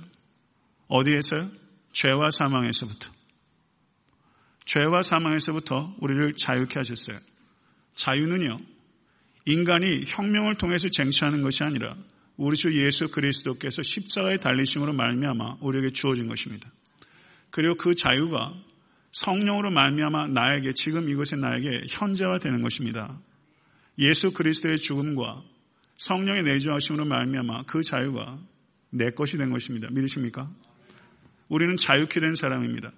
어디에서요? 0.88 1.61
죄와 1.92 2.30
사망에서부터. 2.30 3.10
죄와 4.64 5.02
사망에서부터 5.02 5.94
우리를 6.00 6.34
자유케 6.34 6.78
하셨어요. 6.78 7.18
자유는요, 7.94 8.58
인간이 9.44 10.04
혁명을 10.06 10.56
통해서 10.56 10.88
쟁취하는 10.88 11.42
것이 11.42 11.64
아니라 11.64 11.96
우리 12.36 12.56
주 12.56 12.74
예수 12.80 13.08
그리스도께서 13.08 13.82
십자가에 13.82 14.38
달리심으로 14.38 14.92
말미암아 14.92 15.58
우리에게 15.60 15.90
주어진 15.90 16.28
것입니다. 16.28 16.70
그리고 17.50 17.76
그 17.76 17.94
자유가 17.94 18.54
성령으로 19.10 19.70
말미암아 19.70 20.28
나에게 20.28 20.72
지금 20.72 21.08
이것의 21.10 21.40
나에게 21.40 21.82
현재화 21.90 22.38
되는 22.38 22.62
것입니다. 22.62 23.20
예수 23.98 24.32
그리스도의 24.32 24.78
죽음과 24.78 25.42
성령의 25.98 26.44
내주하심으로 26.44 27.04
말미암아 27.04 27.64
그 27.64 27.82
자유가 27.82 28.38
내 28.90 29.10
것이 29.10 29.36
된 29.36 29.50
것입니다. 29.50 29.88
믿으십니까? 29.90 30.50
우리는 31.52 31.76
자유케 31.76 32.18
된 32.18 32.34
사람입니다. 32.34 32.92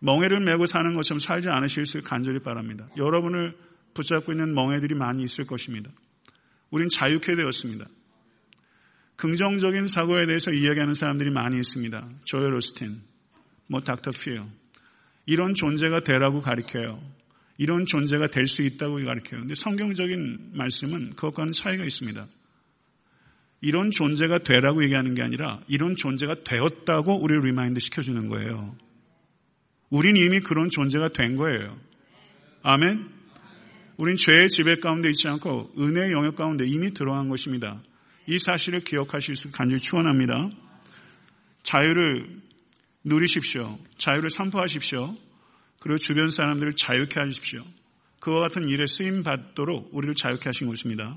멍해를 0.00 0.40
메고 0.40 0.66
사는 0.66 0.94
것처럼 0.96 1.20
살지 1.20 1.48
않으실 1.48 1.86
수 1.86 2.02
간절히 2.02 2.40
바랍니다. 2.40 2.88
여러분을 2.96 3.56
붙잡고 3.94 4.32
있는 4.32 4.52
멍해들이 4.52 4.96
많이 4.96 5.22
있을 5.22 5.46
것입니다. 5.46 5.88
우린 6.70 6.88
자유케 6.88 7.36
되었습니다. 7.36 7.86
긍정적인 9.14 9.86
사고에 9.86 10.26
대해서 10.26 10.50
이야기하는 10.50 10.94
사람들이 10.94 11.30
많이 11.30 11.56
있습니다. 11.56 12.08
조엘 12.24 12.52
로스틴, 12.52 13.00
뭐 13.68 13.80
닥터 13.80 14.10
피어. 14.10 14.48
이런 15.26 15.54
존재가 15.54 16.00
되라고 16.00 16.40
가르쳐요. 16.40 17.00
이런 17.58 17.84
존재가 17.84 18.26
될 18.26 18.46
수 18.46 18.62
있다고 18.62 18.96
가르쳐요. 19.04 19.40
근데 19.40 19.54
성경적인 19.54 20.50
말씀은 20.54 21.10
그것과는 21.10 21.52
차이가 21.52 21.84
있습니다. 21.84 22.26
이런 23.60 23.90
존재가 23.90 24.38
되라고 24.38 24.84
얘기하는 24.84 25.14
게 25.14 25.22
아니라 25.22 25.60
이런 25.66 25.96
존재가 25.96 26.44
되었다고 26.44 27.20
우리를 27.20 27.42
remind 27.42 27.80
시켜주는 27.80 28.28
거예요. 28.28 28.76
우린 29.90 30.16
이미 30.16 30.40
그런 30.40 30.68
존재가 30.68 31.08
된 31.08 31.36
거예요. 31.36 31.78
아멘? 32.62 33.08
우린 33.96 34.16
죄의 34.16 34.48
지배 34.48 34.76
가운데 34.76 35.08
있지 35.08 35.26
않고 35.26 35.72
은혜의 35.78 36.12
영역 36.12 36.36
가운데 36.36 36.64
이미 36.66 36.92
들어간 36.92 37.28
것입니다. 37.28 37.82
이 38.26 38.38
사실을 38.38 38.80
기억하실 38.80 39.34
수 39.34 39.50
간절히 39.50 39.80
축원합니다. 39.80 40.50
자유를 41.62 42.40
누리십시오. 43.04 43.78
자유를 43.96 44.30
선포하십시오. 44.30 45.16
그리고 45.80 45.98
주변 45.98 46.30
사람들을 46.30 46.74
자유케 46.74 47.18
하십시오. 47.20 47.64
그와 48.20 48.42
같은 48.42 48.68
일에 48.68 48.86
쓰임 48.86 49.22
받도록 49.22 49.90
우리를 49.92 50.14
자유케 50.14 50.42
하신 50.46 50.66
것입니다. 50.68 51.16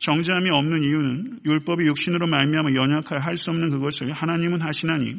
정죄함이 0.00 0.48
없는 0.50 0.82
이유는 0.82 1.40
율법이 1.44 1.86
육신으로 1.86 2.26
말미암아 2.26 2.72
연약하여 2.74 3.20
할 3.20 3.36
수 3.36 3.50
없는 3.50 3.70
그것을 3.70 4.10
하나님은 4.12 4.62
하시나니 4.62 5.16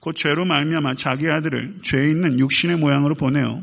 곧 0.00 0.14
죄로 0.14 0.44
말미암아 0.46 0.94
자기 0.94 1.26
아들을 1.30 1.80
죄 1.82 1.98
있는 2.08 2.38
육신의 2.40 2.78
모양으로 2.78 3.14
보내어 3.14 3.62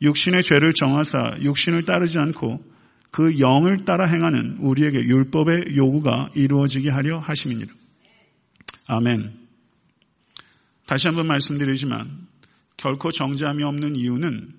육신의 0.00 0.42
죄를 0.42 0.72
정하사 0.72 1.36
육신을 1.42 1.84
따르지 1.84 2.18
않고 2.18 2.64
그 3.10 3.38
영을 3.38 3.84
따라 3.84 4.06
행하는 4.08 4.56
우리에게 4.60 4.98
율법의 4.98 5.76
요구가 5.76 6.30
이루어지게 6.34 6.88
하려 6.88 7.18
하심이니라. 7.18 7.70
아멘. 8.88 9.30
다시 10.86 11.08
한번 11.08 11.26
말씀드리지만 11.26 12.26
결코 12.78 13.10
정죄함이 13.10 13.62
없는 13.62 13.96
이유는 13.96 14.54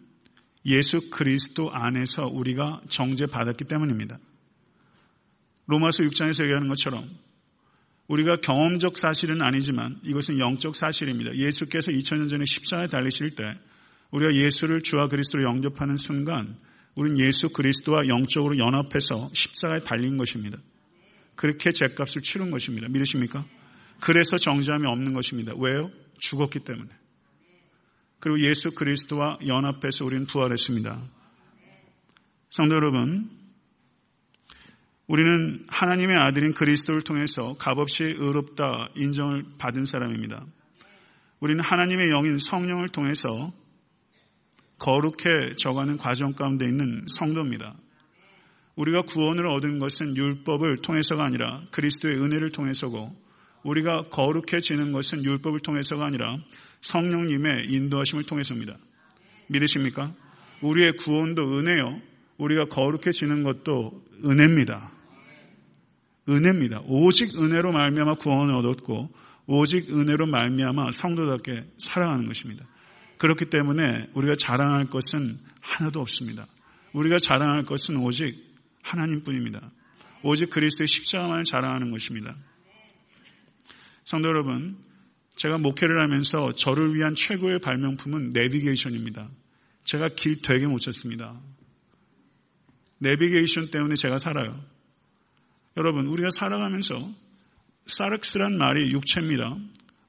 예수 0.67 1.09
그리스도 1.09 1.71
안에서 1.73 2.27
우리가 2.27 2.81
정죄 2.87 3.25
받았기 3.25 3.65
때문입니다. 3.65 4.19
로마서 5.67 6.03
6장에서 6.03 6.43
얘기하는 6.43 6.67
것처럼 6.67 7.10
우리가 8.08 8.38
경험적 8.41 8.98
사실은 8.98 9.41
아니지만 9.41 10.00
이것은 10.03 10.39
영적 10.39 10.75
사실입니다. 10.75 11.36
예수께서 11.36 11.91
2000년 11.91 12.29
전에 12.29 12.46
십자가에 12.46 12.88
달리실 12.88 13.36
때 13.36 13.43
우리가 14.12 14.36
예수를 14.36 14.82
주와 14.82 15.08
그리스도로 15.08 15.43
영접하는 15.43 15.96
순간 15.96 16.58
우리는 16.96 17.20
예수 17.20 17.50
그리스도와 17.50 18.08
영적으로 18.08 18.58
연합해서 18.58 19.29
십자가에 19.34 19.79
달린 19.79 20.17
것입니다. 20.17 20.58
그렇게 21.36 21.72
죄값을 21.72 22.22
치른 22.22 22.51
것입니다. 22.51 22.88
믿으십니까? 22.89 23.46
그래서 24.00 24.38
정죄함이 24.38 24.86
없는 24.86 25.13
것입니다. 25.13 25.53
왜요? 25.58 25.89
죽었기 26.20 26.60
때문에. 26.60 26.89
그리고 28.20 28.39
예수 28.41 28.72
그리스도와 28.72 29.39
연합해서 29.46 30.05
우리는 30.05 30.25
부활했습니다. 30.27 31.01
성도 32.51 32.75
여러분, 32.75 33.29
우리는 35.13 35.63
하나님의 35.67 36.17
아들인 36.17 36.55
그리스도를 36.55 37.03
통해서 37.03 37.53
값없이 37.60 38.03
의롭다 38.03 38.89
인정을 38.96 39.46
받은 39.60 39.86
사람입니다. 39.86 40.43
우리는 41.39 41.63
하나님의 41.63 42.10
영인 42.10 42.39
성령을 42.39 42.89
통해서 42.89 43.53
거룩해져가는 44.79 45.98
과정 45.98 46.34
가운데 46.34 46.65
있는 46.65 47.05
성도입니다. 47.05 47.75
우리가 48.75 49.03
구원을 49.03 49.46
얻은 49.46 49.77
것은 49.77 50.17
율법을 50.17 50.77
통해서가 50.77 51.24
아니라 51.24 51.62
그리스도의 51.70 52.15
은혜를 52.15 52.50
통해서고 52.50 53.15
우리가 53.62 54.05
거룩해지는 54.10 54.93
것은 54.93 55.24
율법을 55.24 55.60
통해서가 55.60 56.08
아니라 56.08 56.38
성령님의 56.82 57.67
인도하심을 57.70 58.24
통해서입니다. 58.24 58.79
믿으십니까? 59.46 60.12
우리의 60.62 60.93
구원도 60.93 61.60
은혜요. 61.60 62.01
우리가 62.39 62.65
거룩해지는 62.65 63.43
것도 63.43 64.01
은혜입니다. 64.25 64.92
은혜입니다. 66.27 66.82
오직 66.86 67.42
은혜로 67.42 67.72
말미암아 67.72 68.15
구원을 68.15 68.56
얻었고 68.56 69.10
오직 69.46 69.89
은혜로 69.89 70.27
말미암아 70.27 70.92
성도답게 70.92 71.65
살아가는 71.77 72.25
것입니다. 72.27 72.65
그렇기 73.18 73.46
때문에 73.46 74.10
우리가 74.13 74.36
자랑할 74.36 74.86
것은 74.86 75.38
하나도 75.62 76.00
없습니다. 76.01 76.46
우리가 76.94 77.18
자랑할 77.20 77.63
것은 77.63 77.98
오직 77.98 78.36
하나님뿐입니다. 78.82 79.72
오직 80.24 80.50
그리스도의 80.50 80.88
십자가만을 80.88 81.44
자랑하는 81.44 81.92
것입니다. 81.92 82.36
성도 84.06 84.30
여러분, 84.30 84.77
제가 85.36 85.58
목회를 85.58 86.01
하면서 86.01 86.53
저를 86.53 86.94
위한 86.96 87.15
최고의 87.15 87.60
발명품은 87.60 88.30
내비게이션입니다. 88.30 89.30
제가 89.84 90.10
길 90.10 90.42
되게 90.42 90.68
못 90.68 90.80
찾습니다. 90.80 91.39
내비게이션 93.00 93.72
때문에 93.72 93.96
제가 93.96 94.18
살아요. 94.18 94.63
여러분, 95.75 96.06
우리가 96.06 96.30
살아가면서 96.38 97.12
사르크스란 97.86 98.58
말이 98.58 98.92
육체입니다. 98.92 99.58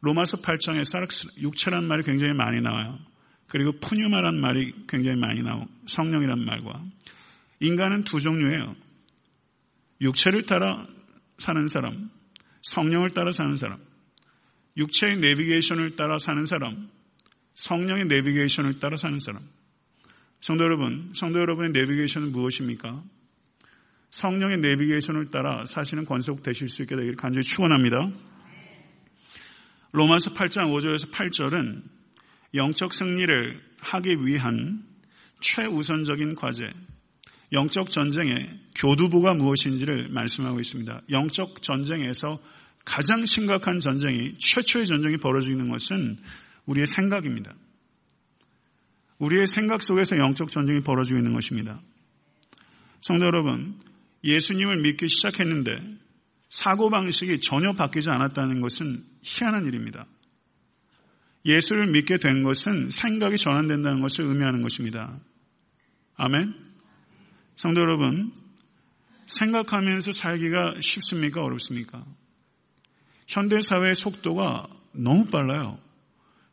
로마서 0.01 0.39
8장에 0.39 0.85
사르크스, 0.85 1.41
육체란 1.41 1.87
말이 1.87 2.03
굉장히 2.03 2.35
많이 2.35 2.61
나와요. 2.61 2.99
그리고 3.49 3.73
푸뉴마란 3.81 4.39
말이 4.41 4.75
굉장히 4.87 5.19
많이 5.19 5.43
나오고 5.43 5.67
성령이란 5.87 6.45
말과 6.45 6.85
인간은 7.61 8.05
두 8.05 8.21
종류예요. 8.21 8.77
육체를 10.01 10.45
따라 10.45 10.87
사는 11.39 11.67
사람, 11.67 12.11
성령을 12.63 13.11
따라 13.11 13.33
사는 13.33 13.57
사람. 13.57 13.79
육체의 14.77 15.19
내비게이션을 15.19 15.97
따라 15.97 16.19
사는 16.19 16.45
사람, 16.47 16.91
성령의 17.55 18.07
내비게이션을 18.07 18.81
따라 18.81 18.97
사는 18.97 19.19
사람. 19.19 19.43
성도 20.41 20.65
여러분, 20.65 21.13
성도 21.15 21.39
여러분의 21.39 21.71
내비게이션은 21.71 22.33
무엇입니까? 22.33 23.03
성령의 24.15 24.59
내비게이션을 24.59 25.33
따라 25.33 25.65
사시는 25.65 26.05
권속되실 26.05 26.69
수 26.69 26.83
있게 26.83 26.95
되기를 26.95 27.17
간절히 27.17 27.43
축원합니다. 27.43 28.13
로마서 29.91 30.35
8장 30.35 30.71
5절에서 30.71 31.11
8절은 31.11 31.83
영적 32.55 32.95
승리를 32.95 33.61
하기 33.81 34.17
위한 34.25 34.85
최우선적인 35.41 36.37
과제, 36.37 36.71
영적 37.53 37.91
전쟁의 37.91 38.61
교두보가 38.77 39.35
무엇인지를 39.35 40.11
말씀하고 40.11 40.61
있습니다. 40.61 41.03
영적 41.11 41.61
전쟁에서 41.61 42.39
가장 42.85 43.27
심각한 43.27 43.81
전쟁이 43.81 44.39
최초의 44.39 44.87
전쟁이 44.87 45.17
벌어지는 45.17 45.69
것은 45.71 46.19
우리의 46.67 46.87
생각입니다. 46.87 47.53
우리의 49.19 49.49
생각 49.49 49.83
속에서 49.83 50.17
영적 50.17 50.51
전쟁이 50.51 50.81
벌어지고 50.85 51.19
있는 51.19 51.33
것입니다. 51.33 51.81
성도 53.01 53.25
여러분, 53.25 53.81
예수님을 54.25 54.81
믿기 54.83 55.09
시작했는데 55.09 55.99
사고방식이 56.49 57.41
전혀 57.41 57.73
바뀌지 57.73 58.11
않았다는 58.11 58.61
것은 58.61 59.05
희한한 59.23 59.67
일입니다. 59.67 60.07
예수를 61.45 61.89
믿게 61.89 62.19
된 62.19 62.43
것은 62.43 62.91
생각이 62.91 63.37
전환된다는 63.37 64.01
것을 64.01 64.25
의미하는 64.25 64.63
것입니다. 64.63 65.21
아멘? 66.17 66.55
성도 67.57 67.81
여러분, 67.81 68.33
생각하면서 69.27 70.13
살기가 70.13 70.75
쉽습니까? 70.81 71.43
어렵습니까? 71.43 72.05
현대사회의 73.27 73.95
속도가 73.95 74.69
너무 74.93 75.27
빨라요. 75.27 75.79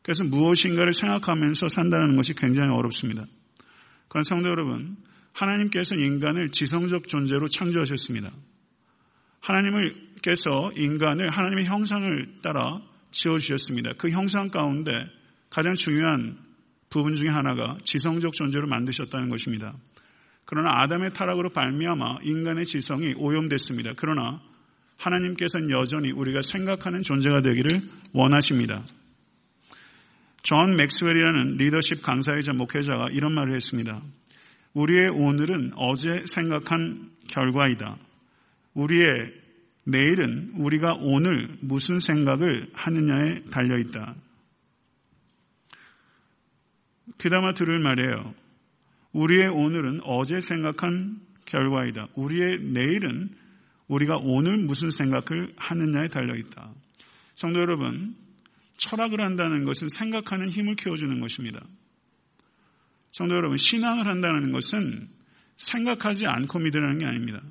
그래서 0.02 0.24
무엇인가를 0.24 0.92
생각하면서 0.92 1.68
산다는 1.68 2.16
것이 2.16 2.34
굉장히 2.34 2.70
어렵습니다. 2.74 3.24
그런 4.08 4.24
성도 4.24 4.48
여러분, 4.48 4.96
하나님께서 5.32 5.94
인간을 5.94 6.50
지성적 6.50 7.08
존재로 7.08 7.48
창조하셨습니다. 7.48 8.30
하나님께서 9.40 10.72
인간을 10.76 11.30
하나님의 11.30 11.66
형상을 11.66 12.34
따라 12.42 12.80
지어주셨습니다. 13.10 13.94
그 13.98 14.10
형상 14.10 14.48
가운데 14.48 14.90
가장 15.50 15.74
중요한 15.74 16.38
부분 16.90 17.14
중에 17.14 17.28
하나가 17.28 17.76
지성적 17.84 18.34
존재로 18.34 18.66
만드셨다는 18.66 19.28
것입니다. 19.28 19.74
그러나 20.44 20.82
아담의 20.82 21.12
타락으로 21.12 21.50
발미암아 21.50 22.18
인간의 22.22 22.66
지성이 22.66 23.14
오염됐습니다. 23.16 23.92
그러나 23.96 24.40
하나님께서는 24.98 25.70
여전히 25.70 26.12
우리가 26.12 26.42
생각하는 26.42 27.02
존재가 27.02 27.42
되기를 27.42 27.80
원하십니다. 28.12 28.84
존 30.42 30.76
맥스웰이라는 30.76 31.56
리더십 31.56 32.02
강사이자 32.02 32.52
목회자가 32.52 33.08
이런 33.12 33.32
말을 33.34 33.54
했습니다. 33.54 34.02
우리의 34.74 35.08
오늘은 35.08 35.72
어제 35.76 36.24
생각한 36.26 37.10
결과이다. 37.28 37.98
우리의 38.74 39.32
내일은 39.84 40.52
우리가 40.56 40.94
오늘 41.00 41.56
무슨 41.60 41.98
생각을 41.98 42.70
하느냐에 42.72 43.44
달려 43.50 43.78
있다. 43.78 44.14
귀담아 47.18 47.52
들을 47.54 47.78
말이에요. 47.80 48.34
우리의 49.12 49.48
오늘은 49.48 50.00
어제 50.04 50.40
생각한 50.40 51.20
결과이다. 51.44 52.08
우리의 52.14 52.62
내일은 52.62 53.30
우리가 53.88 54.18
오늘 54.22 54.56
무슨 54.56 54.90
생각을 54.90 55.52
하느냐에 55.56 56.08
달려 56.08 56.34
있다. 56.34 56.72
성도 57.34 57.60
여러분, 57.60 58.14
철학을 58.78 59.20
한다는 59.20 59.64
것은 59.64 59.88
생각하는 59.90 60.48
힘을 60.48 60.76
키워주는 60.76 61.20
것입니다. 61.20 61.60
성도 63.12 63.34
여러분, 63.34 63.58
신앙을 63.58 64.06
한다는 64.06 64.52
것은 64.52 65.08
생각하지 65.56 66.26
않고 66.26 66.58
믿으라는 66.58 66.98
게 66.98 67.04
아닙니다. 67.04 67.42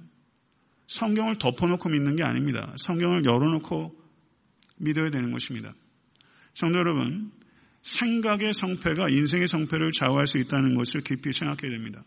성경을 0.88 1.38
덮어놓고 1.38 1.88
믿는 1.89 2.15
게 2.15 2.24
아닙니다. 2.24 2.74
성경을 2.78 3.24
열어놓고 3.24 3.95
믿어야 4.78 5.12
되는 5.12 5.32
것입니다. 5.32 5.74
성도 6.56 6.80
여러분, 6.80 7.32
생각의 7.84 8.54
성패가 8.54 9.08
인생의 9.10 9.47
성패를 9.47 9.91
좌우할 9.91 10.26
수 10.28 10.39
있다는 10.39 10.76
것을 10.76 11.02
깊이 11.02 11.32
생각해야 11.32 11.71
됩니다. 11.71 12.04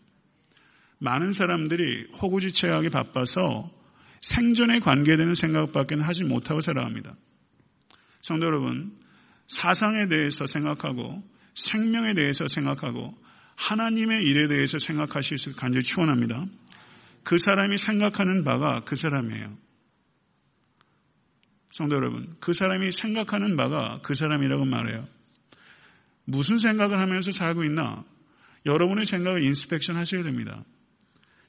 많은 0.99 1.31
사람들이 1.31 2.11
호구지체하게 2.21 2.89
바빠서 2.89 3.71
생존에 4.21 4.79
관계되는 4.79 5.33
생각밖에 5.33 5.95
하지 5.95 6.23
못하고 6.23 6.59
살아갑니다. 6.59 7.15
성도 8.21 8.45
여러분, 8.47 8.97
사상에 9.47 10.07
대해서 10.07 10.45
생각하고 10.45 11.23
생명에 11.53 12.15
대해서 12.15 12.47
생각하고 12.47 13.15
하나님의 13.55 14.23
일에 14.23 14.47
대해서 14.47 14.79
생각하실 14.79 15.37
수 15.37 15.55
간절히 15.55 15.83
축원합니다. 15.83 16.45
그 17.23 17.39
사람이 17.39 17.77
생각하는 17.77 18.43
바가 18.43 18.81
그 18.81 18.95
사람이에요. 18.95 19.57
성도 21.71 21.95
여러분, 21.95 22.33
그 22.39 22.53
사람이 22.53 22.91
생각하는 22.91 23.57
바가 23.57 23.99
그 24.01 24.13
사람이라고 24.13 24.65
말해요. 24.65 25.07
무슨 26.25 26.57
생각을 26.57 26.99
하면서 26.99 27.31
살고 27.31 27.63
있나? 27.65 28.03
여러분의 28.65 29.05
생각을 29.05 29.43
인스펙션 29.43 29.97
하셔야 29.97 30.23
됩니다. 30.23 30.63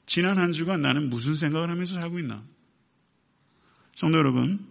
지난 0.05 0.37
한 0.37 0.51
주간 0.51 0.81
나는 0.81 1.09
무슨 1.09 1.33
생각을 1.33 1.69
하면서 1.69 1.93
살고 1.95 2.19
있나? 2.19 2.43
성도 3.95 4.17
여러분, 4.17 4.65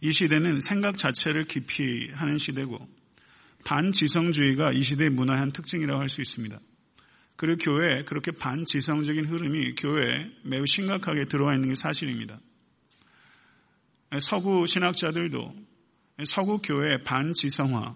이 0.00 0.12
시대는 0.12 0.60
생각 0.60 0.96
자체를 0.96 1.44
깊이 1.44 2.10
하는 2.12 2.38
시대고 2.38 2.95
반지성주의가 3.66 4.70
이 4.72 4.82
시대의 4.82 5.10
문화의 5.10 5.40
한 5.40 5.50
특징이라고 5.50 6.00
할 6.00 6.08
수 6.08 6.20
있습니다. 6.20 6.58
그리고 7.34 7.58
교회에 7.58 8.04
그렇게 8.04 8.30
반지성적인 8.30 9.26
흐름이 9.26 9.74
교회에 9.74 10.30
매우 10.44 10.64
심각하게 10.66 11.26
들어와 11.26 11.54
있는 11.54 11.70
게 11.70 11.74
사실입니다. 11.74 12.40
서구 14.20 14.66
신학자들도 14.66 15.54
서구 16.24 16.58
교회의 16.62 17.02
반지성화, 17.02 17.94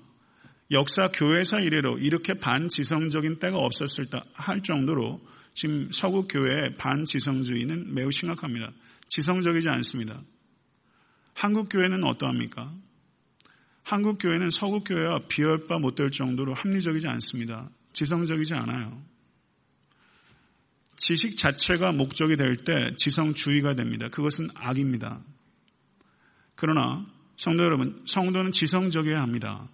역사 0.73 1.09
교회사 1.15 1.61
이래로 1.61 1.99
이렇게 1.99 2.35
반지성적인 2.35 3.39
때가 3.39 3.57
없었을 3.57 4.07
할 4.35 4.63
정도로 4.63 5.21
지금 5.55 5.91
서구 5.93 6.27
교회의 6.27 6.77
반지성주의는 6.77 7.95
매우 7.95 8.11
심각합니다. 8.11 8.73
지성적이지 9.09 9.69
않습니다. 9.69 10.21
한국 11.35 11.69
교회는 11.71 12.05
어떠합니까? 12.05 12.75
한국 13.83 14.19
교회는 14.19 14.51
서구 14.51 14.85
교회와 14.85 15.21
비할 15.29 15.67
바 15.67 15.77
못 15.79 15.95
될 15.95 16.11
정도로 16.11 16.55
합리적이지 16.55 17.07
않습니다. 17.09 17.69
지성적이지 17.93 18.55
않아요. 18.55 19.03
지식 20.97 21.37
자체가 21.37 21.93
목적이 21.93 22.37
될 22.37 22.57
때 22.59 22.95
지성주의가 22.97 23.75
됩니다. 23.75 24.09
그것은 24.09 24.49
악입니다. 24.55 25.23
그러나 26.55 27.07
성도 27.37 27.65
여러분, 27.65 28.03
성도는 28.07 28.53
지성적이어야 28.53 29.21
합니다. 29.21 29.67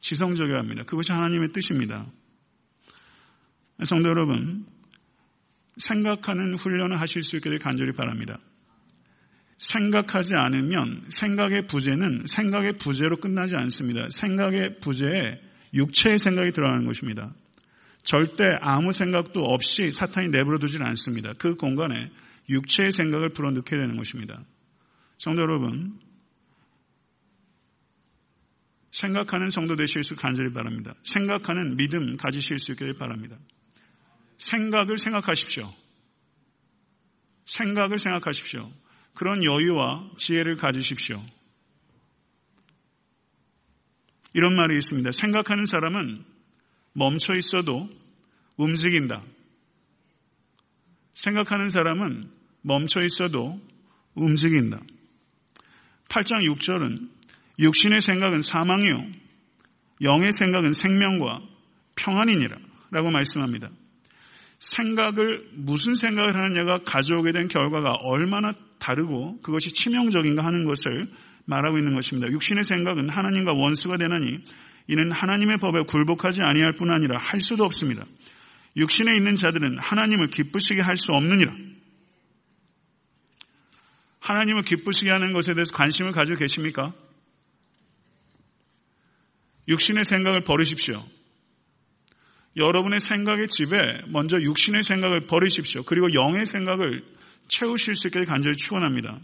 지성적이어야 0.00 0.58
합니다. 0.58 0.84
그것이 0.84 1.10
하나님의 1.10 1.52
뜻입니다. 1.52 2.06
성도 3.82 4.10
여러분, 4.10 4.66
생각하는 5.78 6.54
훈련을 6.54 7.00
하실 7.00 7.22
수 7.22 7.36
있게 7.36 7.48
되 7.48 7.56
간절히 7.58 7.92
바랍니다. 7.92 8.38
생각하지 9.64 10.34
않으면 10.34 11.06
생각의 11.08 11.66
부재는 11.66 12.24
생각의 12.26 12.74
부재로 12.74 13.16
끝나지 13.16 13.54
않습니다. 13.56 14.08
생각의 14.10 14.78
부재에 14.80 15.40
육체의 15.72 16.18
생각이 16.18 16.52
들어가는 16.52 16.84
것입니다. 16.84 17.34
절대 18.02 18.44
아무 18.60 18.92
생각도 18.92 19.40
없이 19.40 19.90
사탄이 19.90 20.28
내버려 20.28 20.58
두지는 20.58 20.86
않습니다. 20.88 21.32
그 21.38 21.56
공간에 21.56 22.10
육체의 22.50 22.92
생각을 22.92 23.30
불어넣게 23.30 23.70
되는 23.70 23.96
것입니다. 23.96 24.44
성도 25.18 25.40
여러분, 25.40 25.98
생각하는 28.90 29.48
성도 29.48 29.74
되실 29.76 30.04
수 30.04 30.14
간절히 30.14 30.52
바랍니다. 30.52 30.94
생각하는 31.02 31.76
믿음 31.76 32.18
가지실 32.18 32.58
수 32.58 32.72
있기를 32.72 32.94
바랍니다. 32.94 33.36
생각을 34.36 34.98
생각하십시오. 34.98 35.72
생각을 37.46 37.98
생각하십시오. 37.98 38.70
그런 39.14 39.44
여유와 39.44 40.10
지혜를 40.16 40.56
가지십시오. 40.56 41.22
이런 44.32 44.56
말이 44.56 44.76
있습니다. 44.76 45.12
생각하는 45.12 45.64
사람은 45.64 46.24
멈춰 46.92 47.34
있어도 47.34 47.88
움직인다. 48.56 49.22
생각하는 51.14 51.68
사람은 51.68 52.30
멈춰 52.62 53.00
있어도 53.04 53.60
움직인다. 54.14 54.80
8장 56.08 56.44
6절은 56.52 57.08
육신의 57.60 58.00
생각은 58.00 58.42
사망이요. 58.42 59.06
영의 60.02 60.32
생각은 60.32 60.72
생명과 60.72 61.40
평안이니라. 61.96 62.56
라고 62.90 63.10
말씀합니다. 63.10 63.70
생각을, 64.58 65.48
무슨 65.52 65.94
생각을 65.94 66.34
하느냐가 66.34 66.82
가져오게 66.84 67.32
된 67.32 67.48
결과가 67.48 67.94
얼마나 68.00 68.54
다르고 68.84 69.40
그것이 69.40 69.70
치명적인가 69.72 70.44
하는 70.44 70.64
것을 70.64 71.08
말하고 71.46 71.78
있는 71.78 71.94
것입니다. 71.94 72.30
육신의 72.30 72.64
생각은 72.64 73.08
하나님과 73.08 73.52
원수가 73.54 73.96
되나니 73.96 74.38
이는 74.88 75.10
하나님의 75.10 75.56
법에 75.58 75.84
굴복하지 75.88 76.40
아니할 76.42 76.72
뿐 76.72 76.90
아니라 76.90 77.18
할 77.18 77.40
수도 77.40 77.64
없습니다. 77.64 78.04
육신에 78.76 79.16
있는 79.16 79.34
자들은 79.34 79.78
하나님을 79.78 80.28
기쁘시게 80.28 80.82
할 80.82 80.96
수 80.96 81.12
없느니라. 81.12 81.52
하나님을 84.20 84.62
기쁘시게 84.62 85.10
하는 85.10 85.32
것에 85.32 85.54
대해서 85.54 85.72
관심을 85.72 86.12
가지고 86.12 86.38
계십니까? 86.38 86.94
육신의 89.68 90.04
생각을 90.04 90.44
버리십시오. 90.44 91.02
여러분의 92.56 93.00
생각의 93.00 93.48
집에 93.48 93.76
먼저 94.08 94.40
육신의 94.40 94.82
생각을 94.82 95.26
버리십시오. 95.26 95.82
그리고 95.82 96.12
영의 96.14 96.46
생각을 96.46 97.02
채우실 97.48 97.94
수 97.94 98.08
있게 98.08 98.24
간절히 98.24 98.56
축원합니다. 98.56 99.20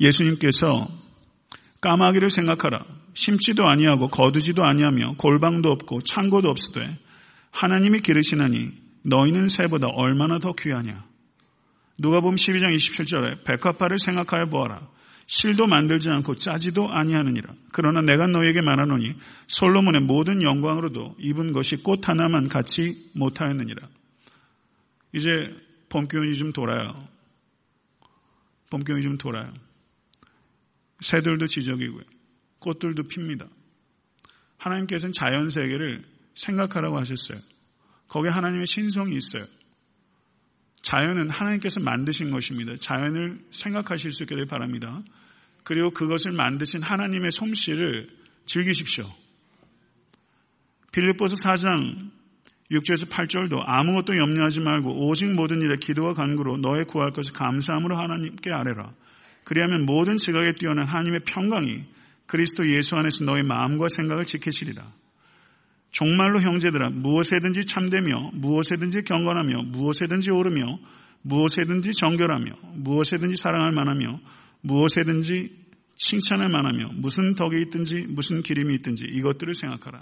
예수님께서 0.00 0.88
까마귀를 1.80 2.30
생각하라. 2.30 2.84
심지도 3.14 3.66
아니하고 3.66 4.08
거두지도 4.08 4.64
아니하며 4.64 5.14
골방도 5.18 5.70
없고 5.70 6.02
창고도 6.02 6.48
없으되 6.48 6.98
하나님이 7.50 8.00
기르시나니 8.00 8.70
너희는 9.04 9.48
새보다 9.48 9.88
얼마나 9.88 10.38
더 10.38 10.52
귀하냐. 10.52 11.04
누가 11.98 12.20
보면 12.20 12.36
12장 12.36 12.74
27절에 12.76 13.44
백합화를 13.44 13.98
생각하여 13.98 14.46
보아라. 14.46 14.88
실도 15.28 15.66
만들지 15.66 16.08
않고 16.08 16.36
짜지도 16.36 16.90
아니하느니라. 16.90 17.54
그러나 17.70 18.00
내가 18.00 18.26
너에게 18.26 18.62
말하노니 18.62 19.14
솔로몬의 19.46 20.00
모든 20.00 20.42
영광으로도 20.42 21.16
입은 21.20 21.52
것이 21.52 21.76
꽃 21.76 22.08
하나만 22.08 22.48
같이 22.48 23.10
못하였느니라. 23.14 23.88
이제 25.12 25.30
봄 25.90 26.08
기운이 26.08 26.34
좀 26.34 26.54
돌아요. 26.54 27.06
봄 28.70 28.82
기운이 28.82 29.02
좀 29.02 29.18
돌아요. 29.18 29.52
새들도 31.00 31.46
지적이고요. 31.46 32.04
꽃들도 32.58 33.02
핍니다. 33.04 33.46
하나님께서는 34.56 35.12
자연 35.12 35.50
세계를 35.50 36.04
생각하라고 36.34 36.98
하셨어요. 36.98 37.38
거기에 38.08 38.30
하나님의 38.30 38.66
신성이 38.66 39.14
있어요. 39.14 39.44
자연은 40.82 41.30
하나님께서 41.30 41.80
만드신 41.80 42.30
것입니다. 42.30 42.74
자연을 42.76 43.38
생각하실 43.50 44.10
수되 44.10 44.44
바랍니다. 44.44 45.02
그리고 45.64 45.90
그것을 45.90 46.32
만드신 46.32 46.82
하나님의 46.82 47.30
솜씨를 47.30 48.08
즐기십시오. 48.46 49.06
빌립보서 50.92 51.36
4장 51.36 52.10
6절에서 52.70 53.08
8절도 53.08 53.62
아무것도 53.64 54.16
염려하지 54.16 54.60
말고 54.60 55.08
오직 55.08 55.32
모든 55.32 55.60
일에 55.62 55.76
기도와 55.76 56.14
간구로 56.14 56.58
너의 56.58 56.84
구할 56.84 57.12
것을 57.12 57.32
감사함으로 57.32 57.96
하나님께 57.96 58.50
아뢰라. 58.50 58.92
그리하면 59.44 59.86
모든 59.86 60.18
지각에 60.18 60.52
뛰어난 60.52 60.86
하나님의 60.86 61.20
평강이 61.26 61.84
그리스도 62.26 62.70
예수 62.70 62.96
안에서 62.96 63.24
너의 63.24 63.42
마음과 63.42 63.88
생각을 63.88 64.24
지키시리라. 64.24 64.84
정말로 65.90 66.40
형제들아 66.40 66.90
무엇에든지 66.90 67.66
참되며 67.66 68.30
무엇에든지 68.34 69.02
경건하며 69.02 69.62
무엇에든지 69.68 70.30
오르며 70.30 70.78
무엇에든지 71.22 71.92
정결하며 71.92 72.52
무엇에든지 72.74 73.36
사랑할 73.36 73.72
만하며 73.72 74.20
무엇에든지 74.60 75.56
칭찬할 75.96 76.48
만하며 76.48 76.92
무슨 76.94 77.34
덕이 77.34 77.60
있든지 77.62 78.06
무슨 78.10 78.42
기림이 78.42 78.74
있든지 78.76 79.04
이것들을 79.06 79.54
생각하라. 79.54 80.00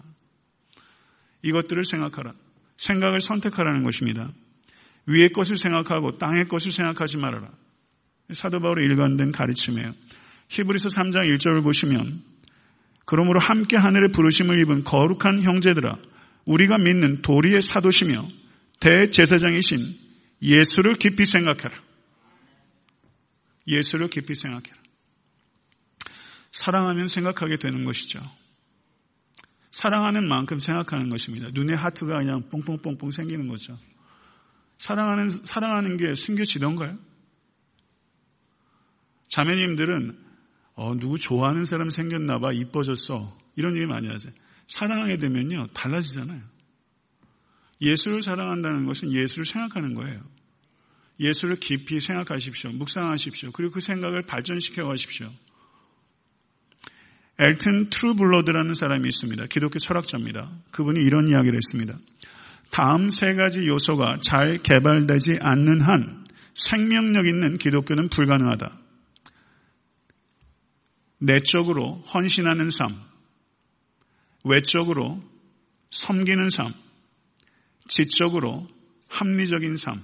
이것들을 1.43 1.85
생각하라. 1.85 2.35
생각을 2.77 3.21
선택하라는 3.21 3.83
것입니다. 3.83 4.31
위의 5.07 5.31
것을 5.31 5.57
생각하고 5.57 6.19
땅의 6.19 6.49
것을 6.49 6.71
생각하지 6.71 7.17
말아라. 7.17 7.51
사도 8.33 8.61
바울의 8.61 8.85
일관된 8.87 9.33
가르침이에요. 9.33 9.93
히브리서 10.49 10.89
3장 10.89 11.33
1절을 11.35 11.63
보시면 11.63 12.23
그러므로 13.07 13.41
함께 13.41 13.77
하늘의 13.77 14.11
부르심을 14.13 14.61
입은 14.61 14.85
거룩한 14.85 15.41
형제들아 15.43 15.97
우리가 16.45 16.77
믿는 16.79 17.23
도리의 17.23 17.63
사도시며 17.63 18.29
대제사장이신 18.81 19.81
예수를 20.43 20.95
깊이 20.95 21.25
생각해라. 21.25 21.83
예수를 23.67 24.09
깊이 24.09 24.35
생각해라. 24.35 24.77
사랑하면 26.53 27.09
생각하게 27.09 27.59
되는 27.59 27.85
것이죠. 27.85 28.21
사랑하는 29.71 30.29
만큼 30.29 30.59
생각하는 30.59 31.09
것입니다. 31.09 31.49
눈에 31.53 31.75
하트가 31.75 32.19
그냥 32.19 32.49
뽕뽕뽕뽕 32.49 33.11
생기는 33.11 33.47
거죠. 33.49 33.79
사랑하는, 34.79 35.29
사랑하는 35.45 35.97
게 35.97 36.15
숨겨지던가요? 36.15 36.99
자매님들은 39.29 40.26
어, 40.77 40.95
누구 40.95 41.19
좋아하는 41.19 41.65
사람 41.65 41.91
생겼나 41.91 42.39
봐, 42.39 42.53
이뻐졌어. 42.53 43.37
이런 43.57 43.75
얘기 43.77 43.87
많이 43.87 44.09
하세요. 44.09 44.33
사랑하게 44.69 45.17
되면요, 45.17 45.69
달라지잖아요. 45.73 46.41
예수를 47.81 48.23
사랑한다는 48.23 48.87
것은 48.87 49.11
예수를 49.13 49.47
생각하는 49.47 49.95
거예요. 49.95 50.21
예수를 51.19 51.57
깊이 51.57 51.99
생각하십시오. 51.99 52.73
묵상하십시오. 52.73 53.53
그리고 53.53 53.73
그 53.73 53.81
생각을 53.81 54.23
발전시켜 54.23 54.87
가십시오. 54.87 55.31
엘튼 57.39 57.91
트루블러드라는 57.91 58.75
사람이 58.75 59.09
있습니다. 59.09 59.47
기독교 59.47 59.79
철학자입니다. 59.79 60.51
그분이 60.71 61.01
이런 61.01 61.29
이야기를 61.29 61.57
했습니다. 61.57 61.99
다음 62.71 63.09
세 63.09 63.35
가지 63.35 63.67
요소가 63.67 64.19
잘 64.21 64.59
개발되지 64.59 65.39
않는 65.41 65.81
한 65.81 66.27
생명력 66.55 67.27
있는 67.27 67.57
기독교는 67.57 68.09
불가능하다. 68.09 68.86
내적으로 71.19 72.03
헌신하는 72.15 72.71
삶, 72.71 72.95
외적으로 74.45 75.23
섬기는 75.91 76.51
삶, 76.51 76.75
지적으로 77.89 78.69
합리적인 79.09 79.77
삶. 79.77 80.03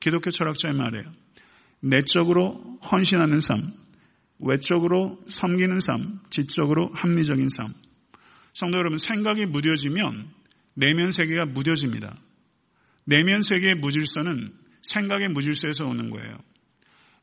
기독교 0.00 0.30
철학자의 0.30 0.74
말이에요. 0.74 1.12
내적으로 1.80 2.78
헌신하는 2.90 3.40
삶, 3.40 3.72
외적으로 4.38 5.22
섬기는 5.26 5.80
삶, 5.80 6.20
지적으로 6.30 6.90
합리적인 6.92 7.48
삶. 7.48 7.72
성도 8.52 8.78
여러분, 8.78 8.98
생각이 8.98 9.46
무뎌지면 9.46 10.30
내면 10.74 11.10
세계가 11.10 11.46
무뎌집니다. 11.46 12.18
내면 13.04 13.40
세계의 13.40 13.76
무질서는 13.76 14.52
생각의 14.82 15.28
무질서에서 15.30 15.86
오는 15.86 16.10
거예요. 16.10 16.38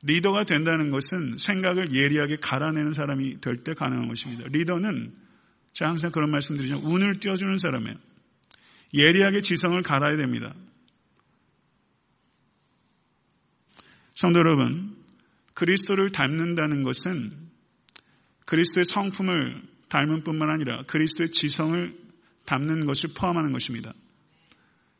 리더가 0.03 0.45
된다는 0.45 0.91
것은 0.91 1.37
생각을 1.37 1.93
예리하게 1.93 2.37
갈아내는 2.37 2.93
사람이 2.93 3.41
될 3.41 3.63
때 3.63 3.73
가능한 3.73 4.07
것입니다. 4.07 4.45
리더는 4.49 5.13
제가 5.71 5.91
항상 5.91 6.11
그런 6.11 6.29
말씀 6.29 6.57
드리죠. 6.57 6.81
운을 6.83 7.19
띄워주는 7.19 7.57
사람이에요. 7.57 7.95
예리하게 8.93 9.41
지성을 9.41 9.81
갈아야 9.81 10.17
됩니다. 10.17 10.53
성도 14.13 14.39
여러분, 14.39 14.95
그리스도를 15.53 16.11
닮는다는 16.11 16.83
것은 16.83 17.31
그리스도의 18.45 18.85
성품을 18.85 19.61
닮은 19.89 20.23
뿐만 20.23 20.49
아니라 20.49 20.83
그리스도의 20.83 21.31
지성을 21.31 21.95
닮는 22.45 22.85
것을 22.85 23.09
포함하는 23.15 23.51
것입니다. 23.53 23.93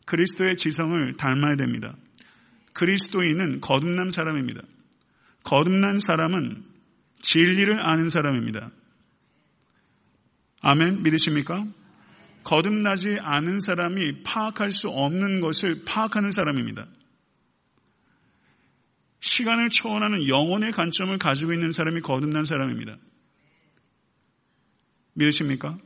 그리스도의 0.05 0.57
지성을 0.57 1.17
닮아야 1.17 1.55
됩니다. 1.57 1.95
그리스도인은 2.73 3.61
거듭난 3.61 4.09
사람입니다. 4.09 4.61
거듭난 5.43 5.99
사람은 5.99 6.63
진리를 7.21 7.79
아는 7.85 8.09
사람입니다. 8.09 8.71
아멘 10.61 11.03
믿으십니까? 11.03 11.65
거듭나지 12.43 13.17
않은 13.21 13.59
사람이 13.59 14.23
파악할 14.23 14.71
수 14.71 14.89
없는 14.89 15.41
것을 15.41 15.83
파악하는 15.85 16.31
사람입니다. 16.31 16.87
시간을 19.21 19.69
초월하는 19.69 20.27
영혼의 20.27 20.73
관점을 20.73 21.17
가지고 21.17 21.53
있는 21.53 21.71
사람이 21.71 22.01
거듭난 22.01 22.43
사람입니다. 22.43 22.97
믿으십니까? 25.13 25.77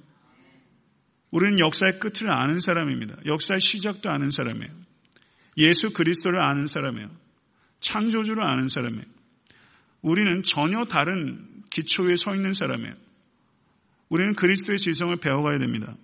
우리는 1.29 1.59
역사의 1.59 1.99
끝을 1.99 2.31
아는 2.31 2.59
사람입니다. 2.59 3.17
역사의 3.25 3.59
시작도 3.59 4.09
아는 4.09 4.31
사람이에요. 4.31 4.71
예수 5.57 5.91
그리스도를 5.91 6.41
아는 6.41 6.65
사람이에요. 6.65 7.09
창조주를 7.79 8.43
아는 8.43 8.67
사람이에요. 8.67 9.16
우리는 10.07 10.41
전혀 10.41 10.85
다른 10.85 11.45
기초 11.69 12.03
위에 12.03 12.15
서 12.15 12.33
있는 12.33 12.53
사람이에요. 12.53 12.95
우리는 14.07 14.35
그리스도의 14.35 14.77
지성을 14.77 15.13
배워가야 15.17 15.59
됩니다. 15.59 15.97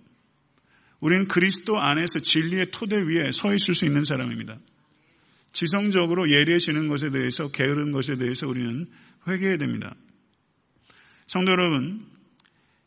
우리는 1.00 1.26
그리스도 1.26 1.78
안에서 1.78 2.18
진리의 2.18 2.70
토대 2.70 2.96
위에 2.96 3.32
서 3.32 3.54
있을 3.54 3.74
수 3.74 3.86
있는 3.86 4.04
사람입니다. 4.04 4.58
지성적으로 5.52 6.30
예리해지는 6.30 6.88
것에 6.88 7.10
대해서 7.10 7.50
게으른 7.50 7.92
것에 7.92 8.16
대해서 8.16 8.46
우리는 8.46 8.86
회개해야 9.26 9.56
됩니다. 9.56 9.94
성도 11.26 11.52
여러분, 11.52 12.04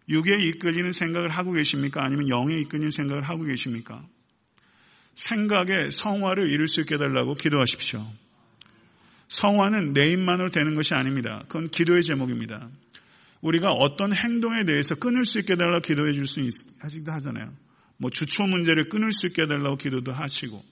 육에 0.10 0.36
이끌리는 0.40 0.92
생각을 0.92 1.30
하고 1.30 1.52
계십니까? 1.52 2.04
아니면 2.06 2.30
영에 2.30 2.60
이끌리는 2.60 2.92
생각을 2.92 3.24
하고 3.24 3.44
계십니까? 3.44 4.06
생각의 5.16 5.90
성화를 5.90 6.48
이룰 6.50 6.68
수 6.68 6.82
있게 6.82 6.96
해달라고 6.96 7.34
기도하십시오. 7.34 8.06
성화는 9.28 9.94
내 9.94 10.10
입만으로 10.12 10.52
되는 10.52 10.74
것이 10.76 10.94
아닙니다. 10.94 11.44
그건 11.48 11.70
기도의 11.70 12.04
제목입니다. 12.04 12.70
우리가 13.42 13.70
어떤 13.70 14.14
행동에 14.14 14.66
대해서 14.66 14.96
끊을 14.96 15.26
수 15.26 15.40
있게 15.40 15.54
해달라고 15.54 15.82
기도해 15.82 16.14
줄 16.14 16.26
수 16.26 16.40
있기도 16.40 17.12
하잖아요. 17.12 17.54
뭐 17.98 18.10
주초 18.10 18.44
문제를 18.44 18.90
끊을 18.90 19.12
수 19.12 19.28
있게 19.28 19.44
해달라고 19.44 19.78
기도도 19.78 20.12
하시고 20.12 20.64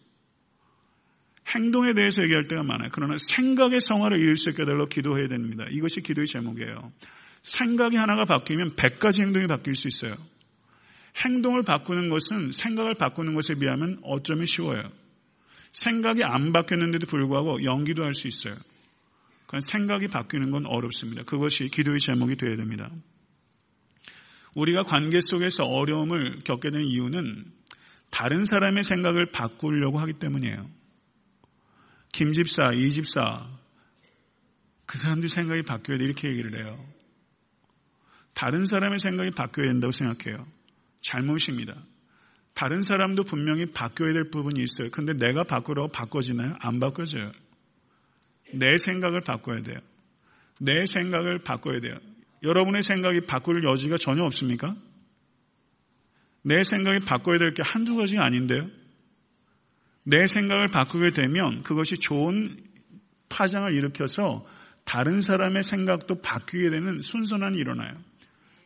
행동에 1.56 1.94
대해서 1.94 2.24
얘기할 2.24 2.48
때가 2.48 2.63
많아요. 2.63 2.89
그러나 2.91 3.18
생각의 3.18 3.80
성화를 3.80 4.20
이룰 4.20 4.36
수 4.36 4.50
있게 4.50 4.63
해달라고 4.63 4.88
기도해야 4.88 5.28
됩니다. 5.28 5.65
이것이 5.70 6.02
기도의 6.02 6.28
제목이에요. 6.28 6.91
생각이 7.41 7.98
하나가 7.98 8.26
바뀌면 8.26 8.76
100가지 8.76 9.24
행동이 9.24 9.46
바뀔 9.48 9.76
수 9.76 9.88
있어요. 9.88 10.15
행동을 11.24 11.63
바꾸는 11.63 12.10
것은 12.10 12.52
생각을 12.52 12.96
바꾸는 12.96 13.36
것에 13.36 13.56
비하면 13.56 14.00
어쩌면 14.04 14.46
쉬워요. 14.46 14.84
생각이 15.76 16.24
안 16.24 16.54
바뀌었는데도 16.54 17.06
불구하고 17.06 17.64
연기도 17.64 18.04
할 18.04 18.14
수 18.14 18.28
있어요. 18.28 18.56
그건 19.46 19.60
생각이 19.60 20.08
바뀌는 20.08 20.52
건 20.52 20.66
어렵습니다. 20.66 21.24
그것이 21.24 21.68
기도의 21.68 22.00
제목이 22.00 22.38
되어야 22.38 22.56
됩니다. 22.56 22.90
우리가 24.56 24.84
관계 24.84 25.20
속에서 25.20 25.66
어려움을 25.66 26.40
겪게 26.46 26.72
되는 26.72 26.86
이유는 26.86 27.52
다른 28.10 28.46
사람의 28.46 28.86
생각을 28.86 29.32
바꾸려고 29.32 30.00
하기 30.00 30.14
때문이에요. 30.14 30.70
김 32.14 32.32
집사, 32.32 32.72
이 32.72 32.90
집사, 32.92 33.46
그 34.86 34.98
사람들 34.98 35.28
생각이 35.28 35.64
바뀌어야 35.64 35.98
돼. 35.98 36.06
이렇게 36.06 36.30
얘기를 36.30 36.58
해요. 36.58 36.90
다른 38.34 38.66
사람의 38.66 39.00
생각이 39.00 39.32
바뀌어야 39.32 39.68
된다고 39.68 39.92
생각해요. 39.92 40.48
잘못입니다. 41.02 41.76
다른 42.56 42.82
사람도 42.82 43.26
분명히 43.26 43.65
바뀌어야 43.68 44.13
될 44.13 44.32
부분이 44.32 44.62
있어요. 44.62 44.89
그런데 44.91 45.13
내가 45.13 45.44
바꾸라고 45.44 45.89
바꿔지나요? 45.89 46.56
안 46.60 46.80
바꿔져요. 46.80 47.32
내 48.54 48.78
생각을 48.78 49.22
바꿔야 49.22 49.62
돼요. 49.62 49.78
내 50.62 50.86
생각을 50.86 51.39
바꿔야 51.44 51.82
돼요. 51.82 51.96
여러분의 52.44 52.82
생각이 52.82 53.22
바꿀 53.28 53.63
여지가 53.63 53.98
전혀 53.98 54.24
없습니까? 54.24 54.76
내 56.44 56.63
생각이 56.63 57.04
바꿔야 57.06 57.38
될 57.39 57.54
게 57.54 57.62
한두 57.63 57.96
가지가 57.96 58.24
아닌데요. 58.24 58.70
내 60.04 60.28
생각을 60.28 60.68
바꾸게 60.68 61.12
되면 61.12 61.63
그것이 61.63 61.96
좋은 61.96 62.58
파장을 63.30 63.74
일으켜서 63.74 64.46
다른 64.86 65.20
사람의 65.20 65.63
생각도 65.63 66.22
바뀌게 66.22 66.70
되는 66.70 67.00
순선한이 67.00 67.58
일어나요. 67.58 67.98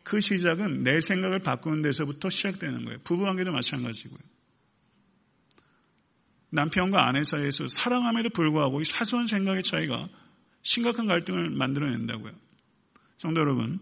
그 0.02 0.20
시작은 0.20 0.82
내 0.82 1.00
생각을 1.00 1.40
바꾸는 1.40 1.82
데서부터 1.82 2.30
시작되는 2.30 2.84
거예요. 2.84 2.98
부부관계도 3.04 3.52
마찬가지고요. 3.52 4.18
남편과 6.50 7.08
아내 7.08 7.22
사이에서 7.22 7.68
사랑함에도 7.68 8.30
불구하고 8.30 8.80
이 8.80 8.84
사소한 8.84 9.26
생각의 9.26 9.62
차이가 9.62 10.08
심각한 10.62 11.06
갈등을 11.06 11.50
만들어낸다고요. 11.50 12.32
성도 13.16 13.40
여러분, 13.40 13.78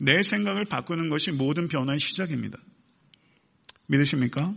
내 0.00 0.22
생각을 0.22 0.64
바꾸는 0.64 1.10
것이 1.10 1.30
모든 1.30 1.68
변화의 1.68 2.00
시작입니다. 2.00 2.58
믿으십니까? 3.86 4.54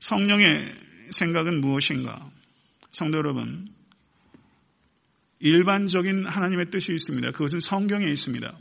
성령의 0.00 0.72
생각은 1.10 1.60
무엇인가? 1.60 2.30
성도 2.92 3.18
여러분, 3.18 3.68
일반적인 5.38 6.26
하나님의 6.26 6.70
뜻이 6.70 6.92
있습니다. 6.92 7.30
그것은 7.32 7.60
성경에 7.60 8.10
있습니다. 8.10 8.58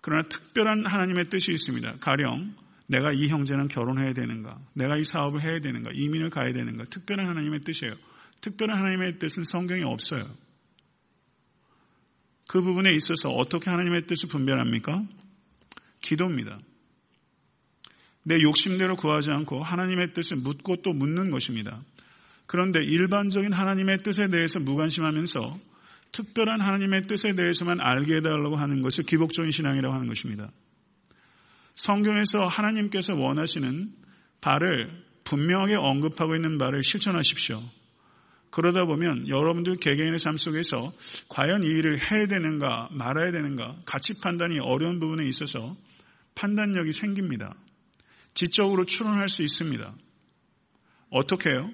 그러나 0.00 0.22
특별한 0.28 0.86
하나님의 0.86 1.28
뜻이 1.28 1.52
있습니다. 1.52 1.96
가령 2.00 2.54
내가 2.86 3.12
이 3.12 3.28
형제는 3.28 3.68
결혼해야 3.68 4.12
되는가? 4.12 4.58
내가 4.74 4.96
이 4.96 5.04
사업을 5.04 5.42
해야 5.42 5.60
되는가? 5.60 5.90
이민을 5.92 6.30
가야 6.30 6.52
되는가? 6.52 6.84
특별한 6.84 7.26
하나님의 7.26 7.60
뜻이에요. 7.60 7.94
특별한 8.40 8.78
하나님의 8.78 9.18
뜻은 9.18 9.42
성경에 9.42 9.82
없어요. 9.82 10.24
그 12.48 12.62
부분에 12.62 12.92
있어서 12.94 13.30
어떻게 13.30 13.70
하나님의 13.70 14.06
뜻을 14.06 14.28
분별합니까? 14.28 15.04
기도입니다. 16.00 16.60
내 18.22 18.40
욕심대로 18.40 18.96
구하지 18.96 19.30
않고 19.30 19.62
하나님의 19.62 20.12
뜻을 20.12 20.36
묻고 20.36 20.82
또 20.82 20.92
묻는 20.92 21.30
것입니다. 21.30 21.82
그런데 22.46 22.82
일반적인 22.82 23.52
하나님의 23.52 24.02
뜻에 24.02 24.28
대해서 24.28 24.60
무관심하면서 24.60 25.58
특별한 26.12 26.60
하나님의 26.60 27.06
뜻에 27.06 27.34
대해서만 27.34 27.80
알게 27.80 28.16
해달라고 28.16 28.56
하는 28.56 28.82
것을 28.82 29.04
기복적인 29.04 29.50
신앙이라고 29.50 29.94
하는 29.94 30.06
것입니다. 30.06 30.50
성경에서 31.74 32.46
하나님께서 32.46 33.14
원하시는 33.14 33.92
바를 34.40 35.04
분명하게 35.24 35.74
언급하고 35.74 36.34
있는 36.34 36.56
바를 36.56 36.82
실천하십시오. 36.82 37.60
그러다 38.50 38.86
보면 38.86 39.28
여러분들 39.28 39.76
개개인의 39.76 40.18
삶 40.18 40.38
속에서 40.38 40.92
과연 41.28 41.62
이 41.62 41.66
일을 41.66 41.98
해야 41.98 42.26
되는가 42.26 42.88
말아야 42.92 43.32
되는가 43.32 43.76
가치 43.84 44.18
판단이 44.20 44.60
어려운 44.60 45.00
부분에 45.00 45.28
있어서 45.28 45.76
판단력이 46.36 46.92
생깁니다. 46.92 47.54
지적으로 48.32 48.84
추론할 48.84 49.28
수 49.28 49.42
있습니다. 49.42 49.92
어떻게 51.10 51.50
해요? 51.50 51.70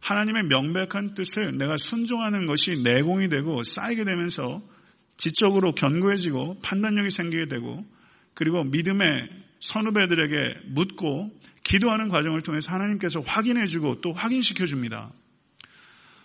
하나님의 0.00 0.44
명백한 0.44 1.14
뜻을 1.14 1.56
내가 1.58 1.76
순종하는 1.76 2.46
것이 2.46 2.82
내공이 2.82 3.28
되고 3.28 3.62
쌓이게 3.62 4.04
되면서 4.04 4.62
지적으로 5.16 5.72
견고해지고 5.72 6.60
판단력이 6.62 7.10
생기게 7.10 7.48
되고 7.48 7.84
그리고 8.34 8.62
믿음의 8.64 9.28
선후배들에게 9.60 10.68
묻고 10.68 11.30
기도하는 11.64 12.08
과정을 12.08 12.42
통해서 12.42 12.72
하나님께서 12.72 13.20
확인해주고 13.20 14.00
또 14.00 14.12
확인시켜 14.12 14.66
줍니다. 14.66 15.12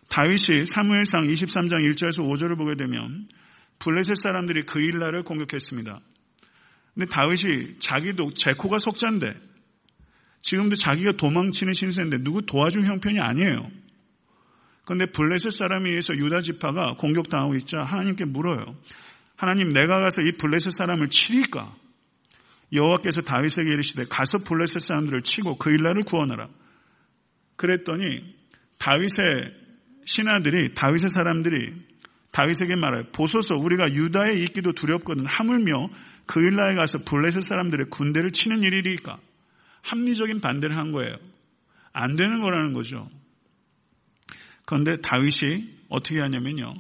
다윗이 0.10 0.68
사무엘상 0.68 1.24
23장 1.24 1.90
1절에서 1.90 2.24
5절을 2.24 2.58
보게 2.58 2.76
되면 2.76 3.28
블레셋 3.80 4.16
사람들이 4.16 4.64
그 4.64 4.80
일날을 4.80 5.24
공격했습니다. 5.24 6.00
근데 6.94 7.08
다윗이 7.08 7.80
자기도 7.80 8.32
제코가 8.34 8.78
속자인데 8.78 9.34
지금도 10.44 10.76
자기가 10.76 11.14
도망치는 11.14 11.74
신세인데 11.74 12.20
누구 12.20 12.46
도와줄 12.46 12.86
형편이 12.86 13.18
아니에요. 13.20 13.72
그런데 14.86 15.06
블레셋 15.12 15.52
사람에 15.52 15.90
의해서 15.90 16.14
유다 16.14 16.42
지파가 16.42 16.96
공격당하고 16.98 17.56
있자 17.56 17.84
하나님께 17.84 18.26
물어요. 18.26 18.76
하나님 19.38 19.70
내가 19.70 20.02
가서 20.02 20.22
이 20.22 20.34
블레셋 20.34 20.74
사람을 20.74 21.08
치리까? 21.08 21.74
여호와께서 22.74 23.22
다윗에게 23.22 23.72
이르시되 23.72 24.06
가서 24.10 24.40
블레셋 24.40 24.82
사람들을 24.82 25.22
치고 25.22 25.58
그 25.58 25.72
일날을 25.72 26.04
구원하라. 26.04 26.50
그랬더니 27.56 28.36
다윗의 28.80 29.54
신하들이 30.04 30.74
다윗의 30.74 31.10
사람들이 31.10 31.74
다윗에게 32.32 32.76
말해요. 32.76 33.04
보소서 33.14 33.56
우리가 33.56 33.94
유다에 33.94 34.34
있기도 34.44 34.74
두렵거든 34.74 35.26
하물며 35.26 35.90
그 36.26 36.42
일날에 36.42 36.76
가서 36.76 37.00
블레셋 37.06 37.44
사람들의 37.44 37.86
군대를 37.90 38.32
치는 38.32 38.64
일이리까? 38.64 39.20
합리적인 39.84 40.42
반대를 40.42 40.76
한 40.76 40.92
거예요. 40.92 41.16
안 41.92 42.16
되는 42.16 42.42
거라는 42.42 42.74
거죠. 42.74 43.10
그런데 44.66 44.98
다윗이 45.02 45.70
어떻게 45.90 46.20
하냐면요. 46.20 46.74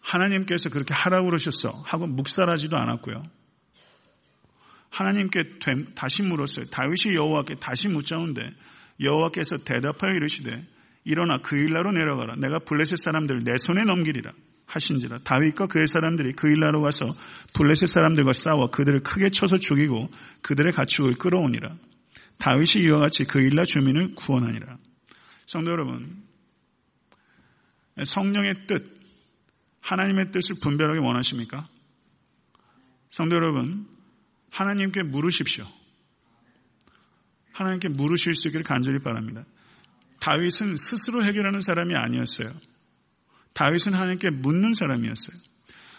하나님께서 0.00 0.70
그렇게 0.70 0.94
하라고 0.94 1.26
그러셨어. 1.26 1.70
하고 1.84 2.06
묵살하지도 2.06 2.76
않았고요. 2.76 3.22
하나님께 4.90 5.58
다시 5.94 6.22
물었어요. 6.22 6.66
다윗이 6.66 7.14
여호와께 7.14 7.56
다시 7.56 7.88
묻자온데 7.88 8.50
여호와께서 9.00 9.58
대답하여 9.58 10.14
이르시되 10.14 10.66
일어나 11.04 11.38
그 11.38 11.56
일나로 11.56 11.92
내려가라. 11.92 12.36
내가 12.36 12.60
블레셋 12.60 12.98
사람들을 12.98 13.44
내 13.44 13.56
손에 13.58 13.84
넘기리라. 13.84 14.32
하신지라 14.66 15.20
다윗과 15.20 15.66
그의 15.68 15.86
사람들이 15.86 16.32
그 16.32 16.48
일나로 16.48 16.82
가서 16.82 17.06
블레셋 17.54 17.88
사람들과 17.88 18.32
싸워 18.32 18.70
그들을 18.70 19.00
크게 19.00 19.30
쳐서 19.30 19.58
죽이고 19.58 20.10
그들의 20.42 20.72
가축을 20.72 21.14
끌어오니라 21.14 21.76
다윗이 22.38 22.84
이와 22.84 22.98
같이 22.98 23.24
그 23.24 23.40
일나 23.40 23.64
주민을 23.64 24.14
구원하니라 24.14 24.78
성도 25.46 25.70
여러분 25.70 26.24
성령의 28.02 28.66
뜻 28.66 28.96
하나님의 29.80 30.32
뜻을 30.32 30.56
분별하게 30.60 30.98
원하십니까? 30.98 31.68
성도 33.10 33.36
여러분 33.36 33.86
하나님께 34.50 35.04
물으십시오. 35.04 35.66
하나님께 37.52 37.88
물으실 37.90 38.34
수 38.34 38.48
있기를 38.48 38.64
간절히 38.64 38.98
바랍니다. 38.98 39.44
다윗은 40.20 40.76
스스로 40.76 41.24
해결하는 41.24 41.60
사람이 41.60 41.94
아니었어요. 41.94 42.52
다윗은 43.56 43.94
하나님께 43.94 44.28
묻는 44.30 44.74
사람이었어요. 44.74 45.34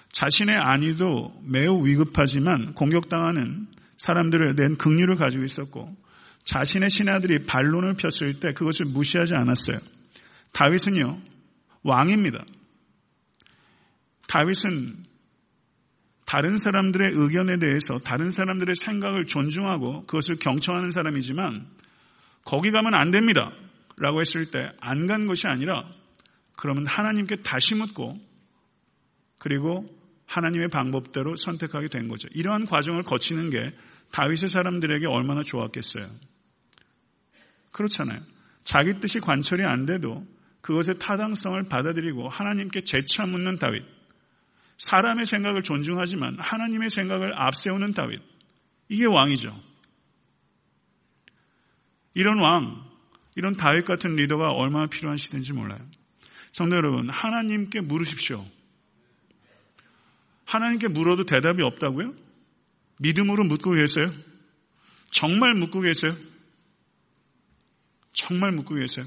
자신의 0.10 0.56
안위도 0.56 1.42
매우 1.44 1.84
위급하지만 1.86 2.76
공격당하는 2.76 3.68
사람들을 3.98 4.56
낸 4.56 4.78
긍휼을 4.78 5.16
가지고 5.16 5.44
있었고 5.44 5.98
자신의 6.44 6.92
신하들이 6.92 7.48
반론을 7.48 7.96
폈을 7.96 8.40
때 8.40 8.54
그것을 8.54 8.86
무시하지 8.86 9.34
않았어요. 9.34 9.80
다윗은요 10.54 11.20
왕입니다. 11.82 12.46
다윗은 14.28 15.06
다른 16.26 16.58
사람들의 16.58 17.12
의견에 17.14 17.58
대해서 17.58 17.98
다른 17.98 18.30
사람들의 18.30 18.76
생각을 18.76 19.26
존중하고 19.26 20.06
그것을 20.06 20.36
경청하는 20.38 20.92
사람이지만 20.92 21.66
거기 22.46 22.70
가면 22.70 22.94
안 22.94 23.10
됩니다. 23.10 23.52
라고 23.98 24.22
했을 24.22 24.52
때 24.52 24.60
안 24.80 25.08
간 25.08 25.26
것이 25.26 25.48
아니라 25.48 25.86
그러면 26.58 26.86
하나님께 26.88 27.38
다시 27.38 27.76
묻고 27.76 28.20
그리고 29.38 29.88
하나님의 30.26 30.68
방법대로 30.68 31.38
선택하게 31.38 31.88
된 31.88 32.10
거죠. 32.10 32.28
이러한 32.34 32.66
과정을 32.66 33.04
거치는 33.04 33.50
게 33.50 33.74
다윗의 34.12 34.50
사람들에게 34.50 35.06
얼마나 35.08 35.44
좋았겠어요. 35.44 36.10
그렇잖아요. 37.72 38.20
자기 38.64 39.00
뜻이 39.00 39.20
관철이 39.20 39.64
안 39.64 39.86
돼도 39.86 40.26
그것의 40.62 41.00
타당성을 41.00 41.62
받아들이고 41.70 42.28
하나님께 42.28 42.82
재차 42.82 43.26
묻는 43.26 43.60
다윗. 43.60 43.84
사람의 44.80 45.26
생각을 45.26 45.62
존중하지만 45.62 46.38
하나님의 46.40 46.90
생각을 46.90 47.40
앞세우는 47.40 47.94
다윗. 47.94 48.20
이게 48.90 49.06
왕이죠. 49.06 49.56
이런 52.16 52.40
왕, 52.40 52.84
이런 53.36 53.56
다윗 53.56 53.86
같은 53.86 54.16
리더가 54.16 54.54
얼마나 54.54 54.88
필요한 54.88 55.18
시대인지 55.18 55.54
몰라요. 55.54 55.80
성도 56.58 56.76
여러분, 56.76 57.08
하나님께 57.08 57.82
물으십시오. 57.82 58.44
하나님께 60.46 60.88
물어도 60.88 61.26
대답이 61.26 61.62
없다고요? 61.62 62.16
믿음으로 62.98 63.44
묻고 63.44 63.74
계세요? 63.74 64.12
정말 65.12 65.54
묻고 65.54 65.82
계세요? 65.82 66.18
정말 68.12 68.54
묻고 68.54 68.74
계세요? 68.74 69.06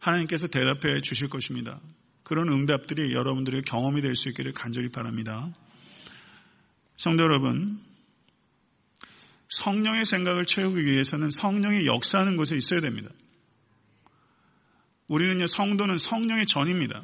하나님께서 0.00 0.48
대답해 0.48 1.00
주실 1.02 1.30
것입니다. 1.30 1.80
그런 2.24 2.50
응답들이 2.50 3.14
여러분들의 3.14 3.62
경험이 3.62 4.02
될 4.02 4.14
수 4.16 4.28
있기를 4.28 4.52
간절히 4.52 4.90
바랍니다. 4.90 5.50
성도 6.98 7.22
여러분, 7.22 7.80
성령의 9.48 10.04
생각을 10.04 10.44
채우기 10.44 10.84
위해서는 10.84 11.30
성령이 11.30 11.86
역사하는 11.86 12.36
곳에 12.36 12.54
있어야 12.54 12.82
됩니다. 12.82 13.08
우리는요, 15.08 15.46
성도는 15.46 15.96
성령의 15.96 16.46
전입니다. 16.46 17.02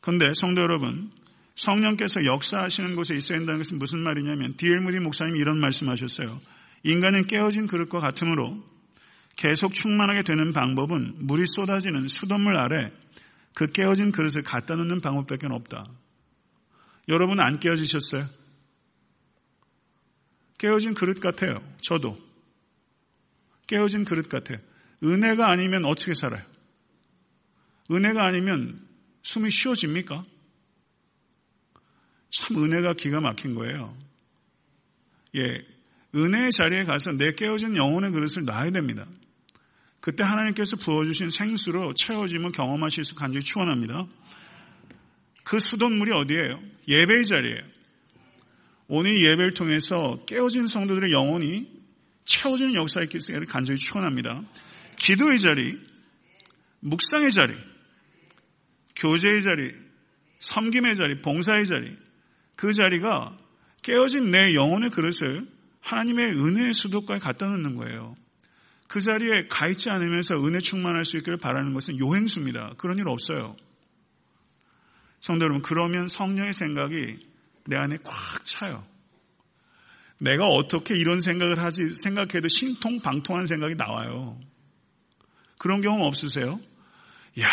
그런데 0.00 0.26
성도 0.34 0.62
여러분, 0.62 1.10
성령께서 1.54 2.24
역사하시는 2.24 2.96
곳에 2.96 3.16
있어야 3.16 3.38
한다는 3.38 3.58
것은 3.58 3.78
무슨 3.78 4.00
말이냐면, 4.00 4.56
디엘 4.56 4.80
무디 4.80 4.98
목사님이 5.00 5.38
이런 5.38 5.58
말씀하셨어요. 5.58 6.40
인간은 6.82 7.26
깨어진 7.26 7.66
그릇과 7.66 7.98
같으므로 7.98 8.62
계속 9.36 9.74
충만하게 9.74 10.22
되는 10.22 10.52
방법은 10.52 11.26
물이 11.26 11.44
쏟아지는 11.46 12.08
수돗물 12.08 12.56
아래 12.56 12.90
그 13.54 13.66
깨어진 13.66 14.12
그릇을 14.12 14.42
갖다 14.42 14.74
놓는 14.76 15.00
방법밖에 15.00 15.46
없다. 15.50 15.86
여러분 17.08 17.40
안 17.40 17.58
깨어지셨어요? 17.58 18.26
깨어진 20.58 20.94
그릇 20.94 21.20
같아요. 21.20 21.62
저도. 21.80 22.18
깨어진 23.66 24.04
그릇 24.04 24.28
같아요. 24.28 24.58
은혜가 25.02 25.50
아니면 25.50 25.84
어떻게 25.84 26.14
살아요? 26.14 26.42
은혜가 27.90 28.26
아니면 28.26 28.80
숨이 29.22 29.50
쉬어집니까? 29.50 30.24
참 32.30 32.62
은혜가 32.62 32.94
기가 32.94 33.20
막힌 33.20 33.54
거예요. 33.54 33.96
예. 35.36 35.64
은혜의 36.14 36.50
자리에 36.50 36.84
가서 36.84 37.12
내 37.12 37.32
깨어진 37.32 37.76
영혼의 37.76 38.12
그릇을 38.12 38.44
놔야 38.44 38.70
됩니다. 38.70 39.06
그때 40.00 40.22
하나님께서 40.22 40.76
부어주신 40.76 41.30
생수로 41.30 41.94
채워짐을 41.94 42.52
경험하실 42.52 43.04
수 43.04 43.14
간절히 43.14 43.42
축원합니다. 43.44 44.06
그 45.42 45.60
수돗물이 45.60 46.12
어디예요? 46.12 46.60
예배의 46.88 47.24
자리예요. 47.24 47.76
오늘 48.88 49.20
예배를 49.20 49.54
통해서 49.54 50.24
깨어진 50.26 50.66
성도들의 50.66 51.12
영혼이 51.12 51.68
채워지는 52.24 52.74
역사의 52.74 53.08
기를 53.08 53.46
간절히 53.46 53.78
축원합니다. 53.78 54.42
기도의 54.96 55.38
자리, 55.38 55.78
묵상의 56.80 57.30
자리, 57.32 57.54
교제의 58.96 59.42
자리, 59.42 59.74
섬김의 60.38 60.96
자리, 60.96 61.20
봉사의 61.22 61.66
자리, 61.66 61.96
그 62.56 62.72
자리가 62.72 63.36
깨어진 63.82 64.30
내 64.30 64.54
영혼의 64.54 64.90
그릇을 64.90 65.46
하나님의 65.80 66.24
은혜의 66.32 66.72
수도까지 66.72 67.20
갖다 67.20 67.46
놓는 67.46 67.76
거예요. 67.76 68.16
그 68.88 69.00
자리에 69.00 69.46
가 69.48 69.68
있지 69.68 69.90
않으면서 69.90 70.36
은혜 70.44 70.58
충만할 70.58 71.04
수 71.04 71.16
있기를 71.18 71.38
바라는 71.38 71.72
것은 71.74 71.98
요행수입니다. 71.98 72.74
그런 72.78 72.98
일 72.98 73.08
없어요. 73.08 73.56
성도 75.20 75.44
여러분, 75.44 75.62
그러면 75.62 76.08
성령의 76.08 76.52
생각이 76.52 77.18
내 77.66 77.76
안에 77.76 77.98
꽉 78.04 78.44
차요. 78.44 78.86
내가 80.20 80.46
어떻게 80.46 80.96
이런 80.96 81.20
생각을 81.20 81.58
하지 81.58 81.90
생각해도 81.90 82.48
신통방통한 82.48 83.46
생각이 83.46 83.74
나와요. 83.74 84.40
그런 85.58 85.80
경험 85.80 86.02
없으세요? 86.02 86.58
야, 87.40 87.48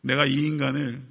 내가 0.00 0.24
이 0.26 0.34
인간을 0.34 1.02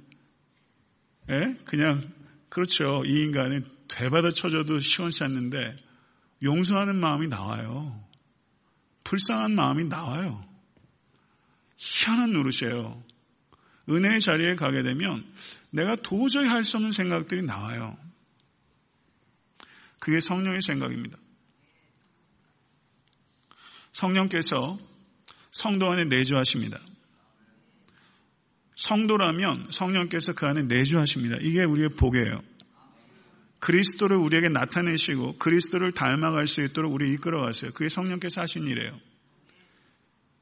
에? 1.30 1.54
그냥 1.64 2.12
그렇죠. 2.48 3.02
이 3.04 3.20
인간을 3.24 3.64
되받아 3.88 4.30
쳐줘도 4.30 4.80
시원치 4.80 5.24
않는데 5.24 5.76
용서하는 6.42 6.96
마음이 6.96 7.28
나와요. 7.28 8.02
불쌍한 9.04 9.54
마음이 9.54 9.84
나와요. 9.84 10.46
희한한 11.76 12.32
노릇이에요. 12.32 13.02
은혜의 13.90 14.20
자리에 14.20 14.54
가게 14.54 14.82
되면 14.82 15.24
내가 15.70 15.96
도저히 15.96 16.46
할 16.46 16.62
수 16.62 16.76
없는 16.76 16.92
생각들이 16.92 17.42
나와요. 17.42 17.96
그게 19.98 20.20
성령의 20.20 20.60
생각입니다. 20.62 21.18
성령께서 23.92 24.78
성도 25.50 25.90
안에 25.90 26.04
내주하십니다. 26.04 26.78
성도라면 28.78 29.66
성령께서 29.70 30.34
그 30.34 30.46
안에 30.46 30.62
내주하십니다. 30.62 31.36
이게 31.40 31.64
우리의 31.64 31.90
복이에요. 31.96 32.42
그리스도를 33.58 34.16
우리에게 34.16 34.48
나타내시고 34.50 35.38
그리스도를 35.38 35.90
닮아갈 35.90 36.46
수 36.46 36.62
있도록 36.62 36.94
우리 36.94 37.12
이끌어가세요. 37.14 37.72
그게 37.72 37.88
성령께서 37.88 38.40
하신 38.40 38.68
일이에요. 38.68 39.00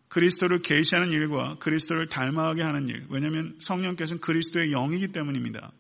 그리스도를 0.08 0.60
계시하는 0.60 1.12
일과 1.12 1.56
그리스도를 1.58 2.08
닮아가게 2.08 2.62
하는 2.62 2.88
일. 2.88 3.06
왜냐하면 3.08 3.56
성령께서는 3.58 4.20
그리스도의 4.20 4.70
영이기 4.70 5.12
때문입니다. 5.12 5.72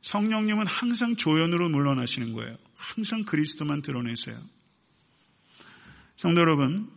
성령님은 0.00 0.66
항상 0.66 1.14
조연으로 1.14 1.68
물러나시는 1.68 2.32
거예요. 2.32 2.56
항상 2.74 3.24
그리스도만 3.24 3.82
드러내세요. 3.82 4.38
성도 6.16 6.40
여러분, 6.40 6.88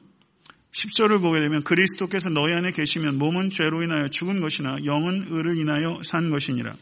10절을 0.74 1.22
보게 1.22 1.40
되면 1.40 1.64
그리스도께서 1.64 2.30
너희 2.30 2.52
안에 2.54 2.72
계시면 2.72 3.18
몸은 3.18 3.50
죄로 3.50 3.84
인하여 3.84 4.08
죽은 4.10 4.42
것이나 4.42 4.78
영은 4.84 5.28
의를 5.30 5.58
인하여 5.58 6.02
산 6.04 6.32
것이니라. 6.32 6.76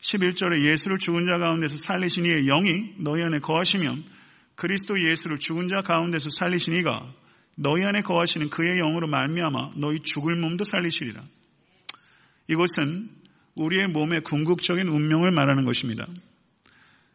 11절에 0.00 0.66
예수를 0.66 0.98
죽은 0.98 1.26
자 1.26 1.38
가운데서 1.38 1.78
살리신 1.78 2.26
이의 2.26 2.44
영이 2.46 2.94
너희 2.98 3.22
안에 3.22 3.38
거하시면 3.38 4.04
그리스도 4.56 5.02
예수를 5.02 5.38
죽은 5.38 5.68
자 5.68 5.82
가운데서 5.82 6.30
살리신 6.30 6.74
이가 6.74 7.10
너희 7.54 7.84
안에 7.84 8.02
거하시는 8.02 8.50
그의 8.50 8.78
영으로 8.78 9.06
말미암아 9.06 9.72
너희 9.76 10.00
죽을 10.00 10.36
몸도 10.36 10.64
살리시리라. 10.64 11.22
이것은 12.48 13.08
우리의 13.54 13.88
몸의 13.88 14.22
궁극적인 14.22 14.86
운명을 14.88 15.30
말하는 15.30 15.64
것입니다. 15.64 16.06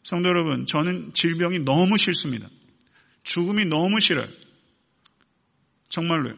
성도 0.04 0.30
여러분, 0.30 0.66
저는 0.66 1.12
질병이 1.14 1.60
너무 1.60 1.98
싫습니다. 1.98 2.48
죽음이 3.24 3.66
너무 3.66 4.00
싫어요. 4.00 4.28
정말로요. 5.90 6.36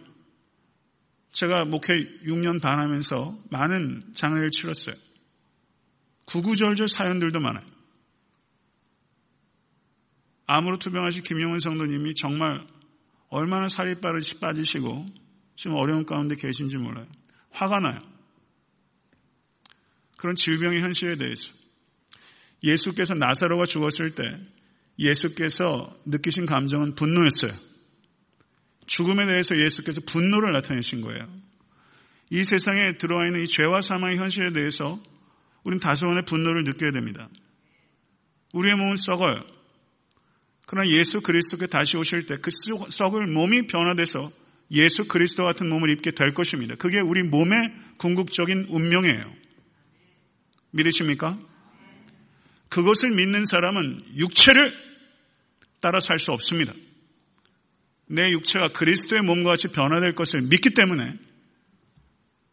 제가 1.31 1.65
목회 1.65 1.93
6년 2.23 2.61
반 2.61 2.79
하면서 2.79 3.37
많은 3.49 4.11
장례를 4.13 4.49
치렀어요. 4.49 4.95
구구절절 6.25 6.87
사연들도 6.87 7.39
많아요. 7.39 7.65
암으로 10.47 10.79
투병하신 10.79 11.23
김용훈 11.23 11.59
성도님이 11.59 12.13
정말 12.15 12.67
얼마나 13.29 13.69
살이 13.69 13.95
빠지시고 13.95 15.05
지금 15.55 15.75
어려운 15.77 16.05
가운데 16.05 16.35
계신지 16.35 16.77
몰라요. 16.77 17.07
화가 17.51 17.79
나요. 17.79 18.01
그런 20.17 20.35
질병의 20.35 20.81
현실에 20.81 21.15
대해서. 21.15 21.51
예수께서 22.63 23.15
나사로가 23.15 23.65
죽었을 23.65 24.13
때 24.13 24.23
예수께서 24.99 25.97
느끼신 26.05 26.45
감정은 26.45 26.95
분노였어요. 26.95 27.70
죽음에 28.91 29.25
대해서 29.25 29.57
예수께서 29.57 30.01
분노를 30.01 30.51
나타내신 30.51 30.99
거예요. 31.01 31.25
이 32.29 32.43
세상에 32.43 32.97
들어와 32.97 33.25
있는 33.25 33.43
이 33.43 33.47
죄와 33.47 33.81
사망의 33.81 34.17
현실에 34.17 34.51
대해서 34.51 35.01
우리는 35.63 35.79
다소원의 35.79 36.25
분노를 36.25 36.63
느껴야 36.65 36.91
됩니다. 36.91 37.29
우리의 38.53 38.75
몸은 38.75 38.95
썩어요. 38.97 39.45
그러나 40.65 40.89
예수 40.89 41.21
그리스도께 41.21 41.67
다시 41.67 41.95
오실 41.97 42.25
때 42.25 42.35
그 42.37 42.49
썩을 42.89 43.27
몸이 43.27 43.67
변화돼서 43.67 44.29
예수 44.71 45.07
그리스도 45.07 45.43
같은 45.43 45.69
몸을 45.69 45.89
입게 45.91 46.11
될 46.11 46.33
것입니다. 46.33 46.75
그게 46.75 46.99
우리 46.99 47.23
몸의 47.23 47.57
궁극적인 47.97 48.67
운명이에요. 48.69 49.33
믿으십니까? 50.71 51.39
그것을 52.69 53.09
믿는 53.09 53.45
사람은 53.45 54.17
육체를 54.17 54.71
따라 55.81 55.99
살 55.99 56.19
수 56.19 56.31
없습니다. 56.31 56.73
내 58.11 58.29
육체가 58.31 58.69
그리스도의 58.73 59.21
몸과 59.21 59.51
같이 59.51 59.69
변화될 59.69 60.11
것을 60.11 60.41
믿기 60.41 60.73
때문에 60.73 61.17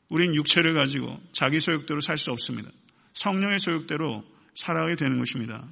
우린 0.09 0.34
육체를 0.34 0.74
가지고 0.74 1.18
자기 1.32 1.59
소욕대로 1.59 2.00
살 2.00 2.16
수 2.16 2.30
없습니다. 2.30 2.70
성령의 3.12 3.59
소욕대로 3.59 4.24
살아가게 4.54 4.94
되는 4.94 5.18
것입니다. 5.18 5.68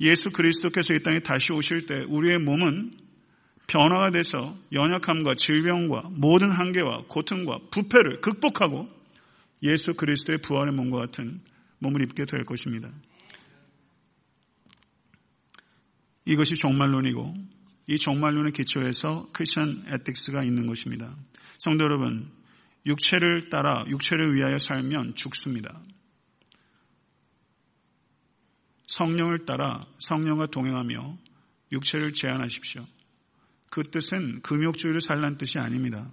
예수 0.00 0.30
그리스도께서 0.30 0.94
이 0.94 1.02
땅에 1.02 1.20
다시 1.20 1.52
오실 1.52 1.86
때 1.86 1.94
우리의 2.08 2.40
몸은 2.40 2.98
변화가 3.68 4.10
돼서 4.10 4.56
연약함과 4.72 5.34
질병과 5.36 6.10
모든 6.10 6.50
한계와 6.50 7.04
고통과 7.06 7.58
부패를 7.70 8.20
극복하고 8.20 8.88
예수 9.62 9.94
그리스도의 9.94 10.38
부활의 10.38 10.74
몸과 10.74 10.98
같은 10.98 11.40
몸을 11.78 12.02
입게 12.02 12.24
될 12.24 12.44
것입니다. 12.44 12.90
이것이 16.24 16.56
종말론이고 16.56 17.61
이 17.86 17.98
종말론의 17.98 18.52
기초에서 18.52 19.28
크리스천 19.32 19.84
에틱스가 19.88 20.44
있는 20.44 20.66
것입니다. 20.66 21.16
성도 21.58 21.84
여러분, 21.84 22.30
육체를 22.86 23.48
따라 23.48 23.84
육체를 23.88 24.34
위하여 24.34 24.58
살면 24.58 25.14
죽습니다. 25.14 25.80
성령을 28.86 29.46
따라 29.46 29.86
성령과 30.00 30.46
동행하며 30.46 31.18
육체를 31.72 32.12
제한하십시오. 32.12 32.86
그 33.70 33.84
뜻은 33.84 34.42
금욕주의를 34.42 35.00
살란 35.00 35.36
뜻이 35.38 35.58
아닙니다. 35.58 36.12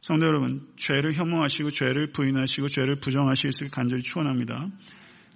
성도 0.00 0.24
여러분, 0.24 0.72
죄를 0.76 1.12
혐오하시고 1.12 1.70
죄를 1.70 2.12
부인하시고 2.12 2.68
죄를 2.68 3.00
부정하시길 3.00 3.70
간절히 3.70 4.02
추원합니다. 4.02 4.70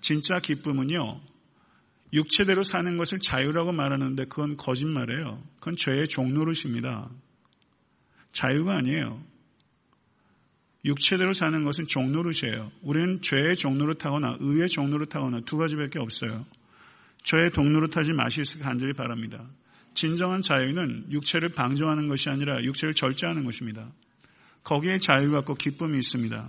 진짜 0.01 0.39
기쁨은요, 0.39 1.21
육체대로 2.13 2.63
사는 2.63 2.97
것을 2.97 3.21
자유라고 3.21 3.73
말하는데 3.73 4.25
그건 4.25 4.57
거짓말이에요. 4.57 5.43
그건 5.57 5.77
죄의 5.77 6.09
종노릇입니다. 6.09 7.11
자유가 8.33 8.77
아니에요. 8.77 9.23
육체대로 10.85 11.33
사는 11.33 11.63
것은 11.65 11.87
종노릇이에요. 11.87 12.73
우리는 12.83 13.21
죄의 13.21 13.57
종노릇하거나 13.57 14.39
의의 14.41 14.69
종노릇하거나 14.69 15.43
두 15.45 15.57
가지밖에 15.57 15.99
없어요. 15.99 16.47
죄의 17.23 17.51
동노릇하지 17.53 18.13
마시길 18.13 18.61
간절히 18.61 18.95
바랍니다. 18.95 19.47
진정한 19.95 20.41
자유는 20.41 21.07
육체를 21.11 21.51
방조하는 21.51 22.09
것이 22.09 22.31
아니라 22.31 22.63
육체를 22.63 22.95
절제하는 22.95 23.45
것입니다. 23.45 23.93
거기에 24.65 24.99
자유가 24.99 25.41
있고 25.41 25.55
기쁨이 25.55 25.99
있습니다. 25.99 26.49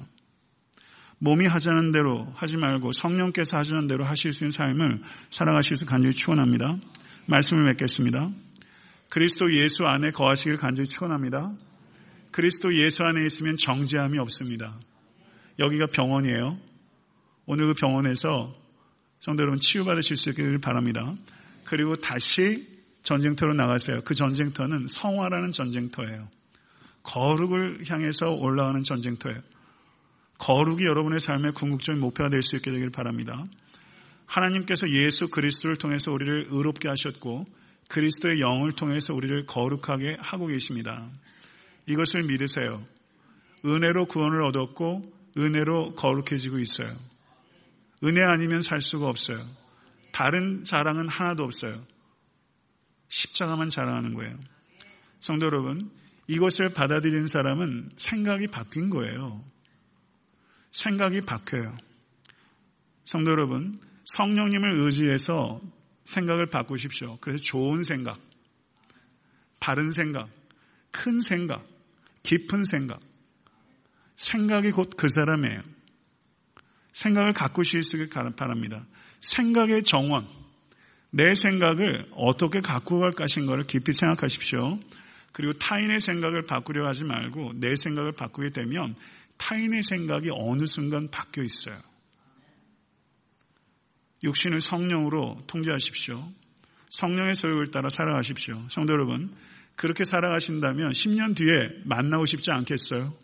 몸이 1.24 1.46
하자는 1.46 1.92
대로 1.92 2.28
하지 2.36 2.58
말고 2.58 2.94
성령께서 2.94 3.56
하자는 3.58 3.86
대로 3.86 4.06
하실 4.06 4.34
수 4.34 4.44
있는 4.44 4.52
삶을 4.52 5.02
살아가실 5.30 5.76
수 5.76 5.86
간절히 5.86 6.16
축원합니다. 6.16 6.78
말씀을 7.28 7.64
맺겠습니다. 7.66 8.32
그리스도 9.08 9.54
예수 9.56 9.86
안에 9.86 10.10
거하시길 10.10 10.58
간절히 10.58 10.90
축원합니다. 10.90 11.54
그리스도 12.32 12.76
예수 12.76 13.04
안에 13.04 13.24
있으면 13.28 13.56
정죄함이 13.56 14.18
없습니다. 14.18 14.74
여기가 15.60 15.88
병원이에요. 15.88 16.58
오늘 17.46 17.68
그 17.68 17.74
병원에서 17.76 18.56
성도 19.20 19.44
여러분 19.44 19.60
치유받으실 19.60 20.18
수 20.18 20.30
있기를 20.30 20.58
바랍니다. 20.60 21.14
그리고 21.66 21.98
다시 21.98 22.68
전쟁터로 23.04 23.54
나가세요. 23.54 24.02
그 24.06 24.16
전쟁터는 24.16 24.88
성화라는 24.88 25.52
전쟁터예요. 25.52 26.28
거룩을 27.04 27.82
향해서 27.88 28.34
올라가는 28.34 28.82
전쟁터예요. 28.82 29.40
거룩이 30.42 30.84
여러분의 30.84 31.20
삶의 31.20 31.54
궁극적인 31.54 32.02
목표가 32.02 32.30
될 32.32 32.42
수 32.42 32.56
있게 32.56 32.72
되길 32.72 32.90
바랍니다. 32.90 33.46
하나님께서 34.26 34.90
예수 34.90 35.28
그리스도를 35.28 35.78
통해서 35.78 36.12
우리를 36.12 36.48
의롭게 36.50 36.90
하셨고 36.90 37.46
그리스도의 37.90 38.40
영을 38.40 38.72
통해서 38.72 39.14
우리를 39.14 39.46
거룩하게 39.46 40.18
하고 40.20 40.48
계십니다. 40.48 41.08
이것을 41.86 42.24
믿으세요. 42.24 42.84
은혜로 43.64 44.08
구원을 44.08 44.42
얻었고 44.42 45.14
은혜로 45.38 45.94
거룩해지고 45.94 46.58
있어요. 46.58 46.96
은혜 48.04 48.24
아니면 48.24 48.62
살 48.62 48.82
수가 48.82 49.08
없어요. 49.08 49.38
다른 50.12 50.64
자랑은 50.64 51.08
하나도 51.08 51.44
없어요. 51.44 51.86
십자가만 53.10 53.70
자랑하는 53.70 54.16
거예요. 54.16 54.40
성도 55.20 55.46
여러분, 55.46 55.92
이것을 56.28 56.74
받아들이는 56.74 57.28
사람은 57.28 57.92
생각이 57.98 58.48
바뀐 58.48 58.90
거예요. 58.90 59.51
생각이 60.72 61.22
바뀌어요. 61.22 61.78
성도 63.06 63.32
여러분, 63.32 63.80
성령님을 64.06 64.82
의지해서 64.82 65.62
생각을 66.06 66.48
바꾸십시오. 66.48 67.18
그래서 67.22 67.42
좋은 67.42 67.84
생각, 67.84 68.20
바른 69.60 69.92
생각, 69.92 70.30
큰 70.92 71.22
생각, 71.22 71.66
깊은 72.24 72.66
생각. 72.66 73.00
생각이 74.16 74.72
곧 74.72 74.98
그 74.98 75.08
사람이에요. 75.10 75.62
생각을 76.94 77.34
가꾸실 77.34 77.82
수 77.82 77.98
있게 77.98 78.10
바랍니다. 78.36 78.86
생각의 79.20 79.84
정원, 79.84 80.28
내 81.10 81.34
생각을 81.34 82.08
어떻게 82.16 82.62
가꾸어 82.62 83.00
갈 83.00 83.12
것인 83.12 83.46
것을 83.46 83.66
깊이 83.66 83.94
생각하십시오. 83.94 84.80
그리고 85.34 85.54
타인의 85.54 86.00
생각을 86.00 86.46
바꾸려 86.46 86.88
하지 86.88 87.04
말고 87.04 87.54
내 87.56 87.76
생각을 87.76 88.12
바꾸게 88.12 88.50
되면 88.52 88.96
타인의 89.42 89.82
생각이 89.82 90.30
어느 90.32 90.68
순간 90.68 91.10
바뀌어 91.10 91.44
있어요. 91.44 91.82
육신을 94.24 94.62
성령으로 94.62 95.42
통제하십시오. 95.48 96.32
성령의 96.92 97.34
소욕을 97.34 97.72
따라 97.72 97.90
살아가십시오. 97.90 98.68
성도 98.70 98.94
여러분, 98.94 99.36
그렇게 99.76 100.04
살아가신다면 100.04 100.92
10년 100.92 101.36
뒤에 101.36 101.82
만나고 101.86 102.28
싶지 102.28 102.52
않겠어요? 102.52 103.16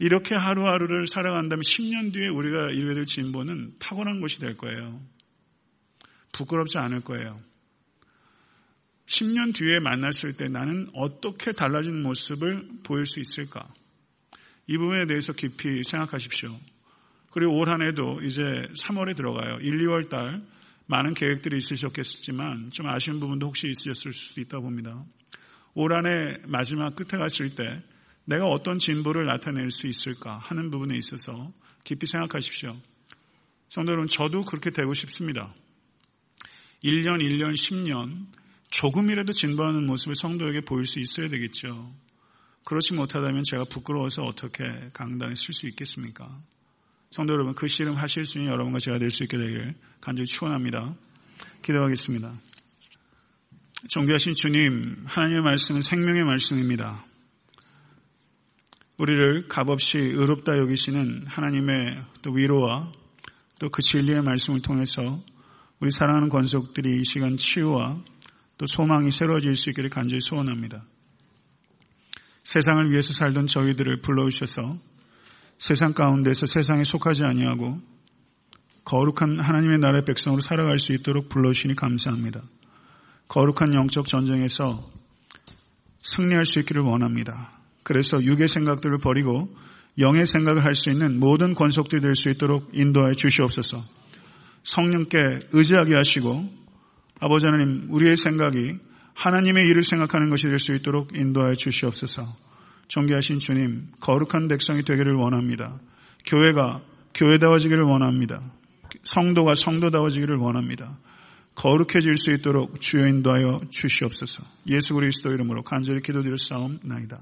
이렇게 0.00 0.34
하루하루를 0.34 1.06
살아간다면 1.06 1.62
10년 1.62 2.12
뒤에 2.12 2.26
우리가 2.26 2.72
이루게 2.72 2.94
될 2.94 3.06
진보는 3.06 3.76
탁월한 3.78 4.20
것이 4.20 4.40
될 4.40 4.56
거예요. 4.56 5.00
부끄럽지 6.32 6.78
않을 6.78 7.02
거예요. 7.02 7.40
10년 9.06 9.54
뒤에 9.54 9.78
만났을 9.78 10.36
때 10.36 10.48
나는 10.48 10.88
어떻게 10.94 11.52
달라진 11.52 12.02
모습을 12.02 12.68
보일 12.82 13.06
수 13.06 13.20
있을까? 13.20 13.72
이 14.68 14.76
부분에 14.78 15.06
대해서 15.06 15.32
깊이 15.32 15.82
생각하십시오. 15.84 16.58
그리고 17.30 17.56
올 17.58 17.68
한 17.68 17.82
해도 17.86 18.18
이제 18.22 18.42
3월에 18.42 19.14
들어가요. 19.16 19.58
1, 19.60 19.78
2월 19.86 20.08
달 20.08 20.42
많은 20.86 21.14
계획들이 21.14 21.56
있으셨겠지만 21.58 22.70
좀 22.70 22.86
아쉬운 22.88 23.20
부분도 23.20 23.46
혹시 23.46 23.68
있으셨을 23.68 24.12
수도 24.12 24.40
있다 24.40 24.58
봅니다. 24.60 25.04
올 25.74 25.92
한 25.92 26.06
해 26.06 26.38
마지막 26.46 26.96
끝에 26.96 27.18
갔을 27.20 27.54
때 27.54 27.76
내가 28.24 28.46
어떤 28.46 28.78
진보를 28.78 29.26
나타낼 29.26 29.70
수 29.70 29.86
있을까 29.86 30.38
하는 30.38 30.70
부분에 30.70 30.96
있어서 30.96 31.52
깊이 31.84 32.06
생각하십시오. 32.06 32.76
성도 33.68 33.92
여러분, 33.92 34.08
저도 34.08 34.44
그렇게 34.44 34.70
되고 34.70 34.94
싶습니다. 34.94 35.54
1년, 36.82 37.20
1년, 37.20 37.54
10년 37.54 38.26
조금이라도 38.70 39.32
진보하는 39.32 39.86
모습을 39.86 40.14
성도에게 40.14 40.62
보일 40.62 40.86
수 40.86 40.98
있어야 41.00 41.28
되겠죠. 41.28 41.92
그렇지 42.66 42.94
못하다면 42.94 43.44
제가 43.44 43.64
부끄러워서 43.66 44.24
어떻게 44.24 44.64
강단에 44.92 45.36
쓸 45.36 45.54
수 45.54 45.68
있겠습니까? 45.68 46.42
성도 47.12 47.32
여러분, 47.32 47.54
그 47.54 47.68
씨름 47.68 47.94
하실 47.94 48.24
수 48.24 48.38
있는 48.38 48.50
여러분과 48.50 48.80
제가 48.80 48.98
될 48.98 49.12
수 49.12 49.22
있게 49.22 49.38
되길 49.38 49.76
간절히 50.00 50.26
축원합니다. 50.26 50.96
기도하겠습니다. 51.62 52.40
존귀하신 53.88 54.34
주님, 54.34 55.04
하나님의 55.06 55.42
말씀은 55.42 55.80
생명의 55.80 56.24
말씀입니다. 56.24 57.06
우리를 58.98 59.46
값없이 59.46 59.98
의롭다 59.98 60.58
여기시는 60.58 61.26
하나님의 61.28 62.02
또 62.22 62.32
위로와 62.32 62.92
또 63.60 63.68
그 63.70 63.80
진리의 63.80 64.22
말씀을 64.22 64.60
통해서 64.60 65.22
우리 65.78 65.92
사랑하는 65.92 66.30
권속들이 66.30 67.00
이 67.00 67.04
시간 67.04 67.36
치유와 67.36 68.02
또 68.58 68.66
소망이 68.66 69.12
새로워질 69.12 69.54
수 69.54 69.70
있기를 69.70 69.88
간절히 69.88 70.20
소원합니다. 70.20 70.84
세상을 72.46 72.92
위해서 72.92 73.12
살던 73.12 73.48
저희들을 73.48 74.02
불러주셔서 74.02 74.78
세상 75.58 75.92
가운데서 75.92 76.46
세상에 76.46 76.84
속하지 76.84 77.24
아니하고 77.24 77.80
거룩한 78.84 79.40
하나님의 79.40 79.80
나라의 79.80 80.04
백성으로 80.04 80.40
살아갈 80.40 80.78
수 80.78 80.92
있도록 80.92 81.28
불러주시니 81.28 81.74
감사합니다. 81.74 82.42
거룩한 83.26 83.74
영적 83.74 84.06
전쟁에서 84.06 84.88
승리할 86.02 86.44
수 86.44 86.60
있기를 86.60 86.82
원합니다. 86.82 87.50
그래서 87.82 88.22
육의 88.22 88.46
생각들을 88.46 88.98
버리고 88.98 89.52
영의 89.98 90.24
생각을 90.24 90.64
할 90.64 90.74
수 90.74 90.88
있는 90.88 91.18
모든 91.18 91.52
권속들이 91.52 92.00
될 92.00 92.14
수 92.14 92.30
있도록 92.30 92.70
인도하여 92.72 93.14
주시옵소서. 93.14 93.82
성령께 94.62 95.18
의지하게 95.50 95.96
하시고 95.96 96.48
아버지 97.18 97.46
하나님 97.46 97.88
우리의 97.90 98.16
생각이 98.16 98.78
하나님의 99.16 99.66
일을 99.66 99.82
생각하는 99.82 100.28
것이 100.28 100.46
될 100.46 100.58
수 100.58 100.74
있도록 100.74 101.16
인도하여 101.16 101.54
주시옵소서. 101.54 102.22
존귀하신 102.88 103.38
주님 103.40 103.88
거룩한 104.00 104.48
백성이 104.48 104.82
되기를 104.82 105.14
원합니다. 105.14 105.80
교회가 106.26 106.82
교회다워지기를 107.14 107.82
원합니다. 107.82 108.40
성도가 109.02 109.54
성도다워지기를 109.54 110.36
원합니다. 110.36 110.98
거룩해질 111.54 112.16
수 112.16 112.30
있도록 112.32 112.80
주여 112.80 113.06
인도하여 113.08 113.58
주시옵소서. 113.70 114.44
예수 114.68 114.94
그리스도 114.94 115.32
이름으로 115.32 115.62
간절히 115.62 116.02
기도드릴 116.02 116.36
싸움 116.38 116.78
나이다. 116.82 117.20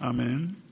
아멘. 0.00 0.63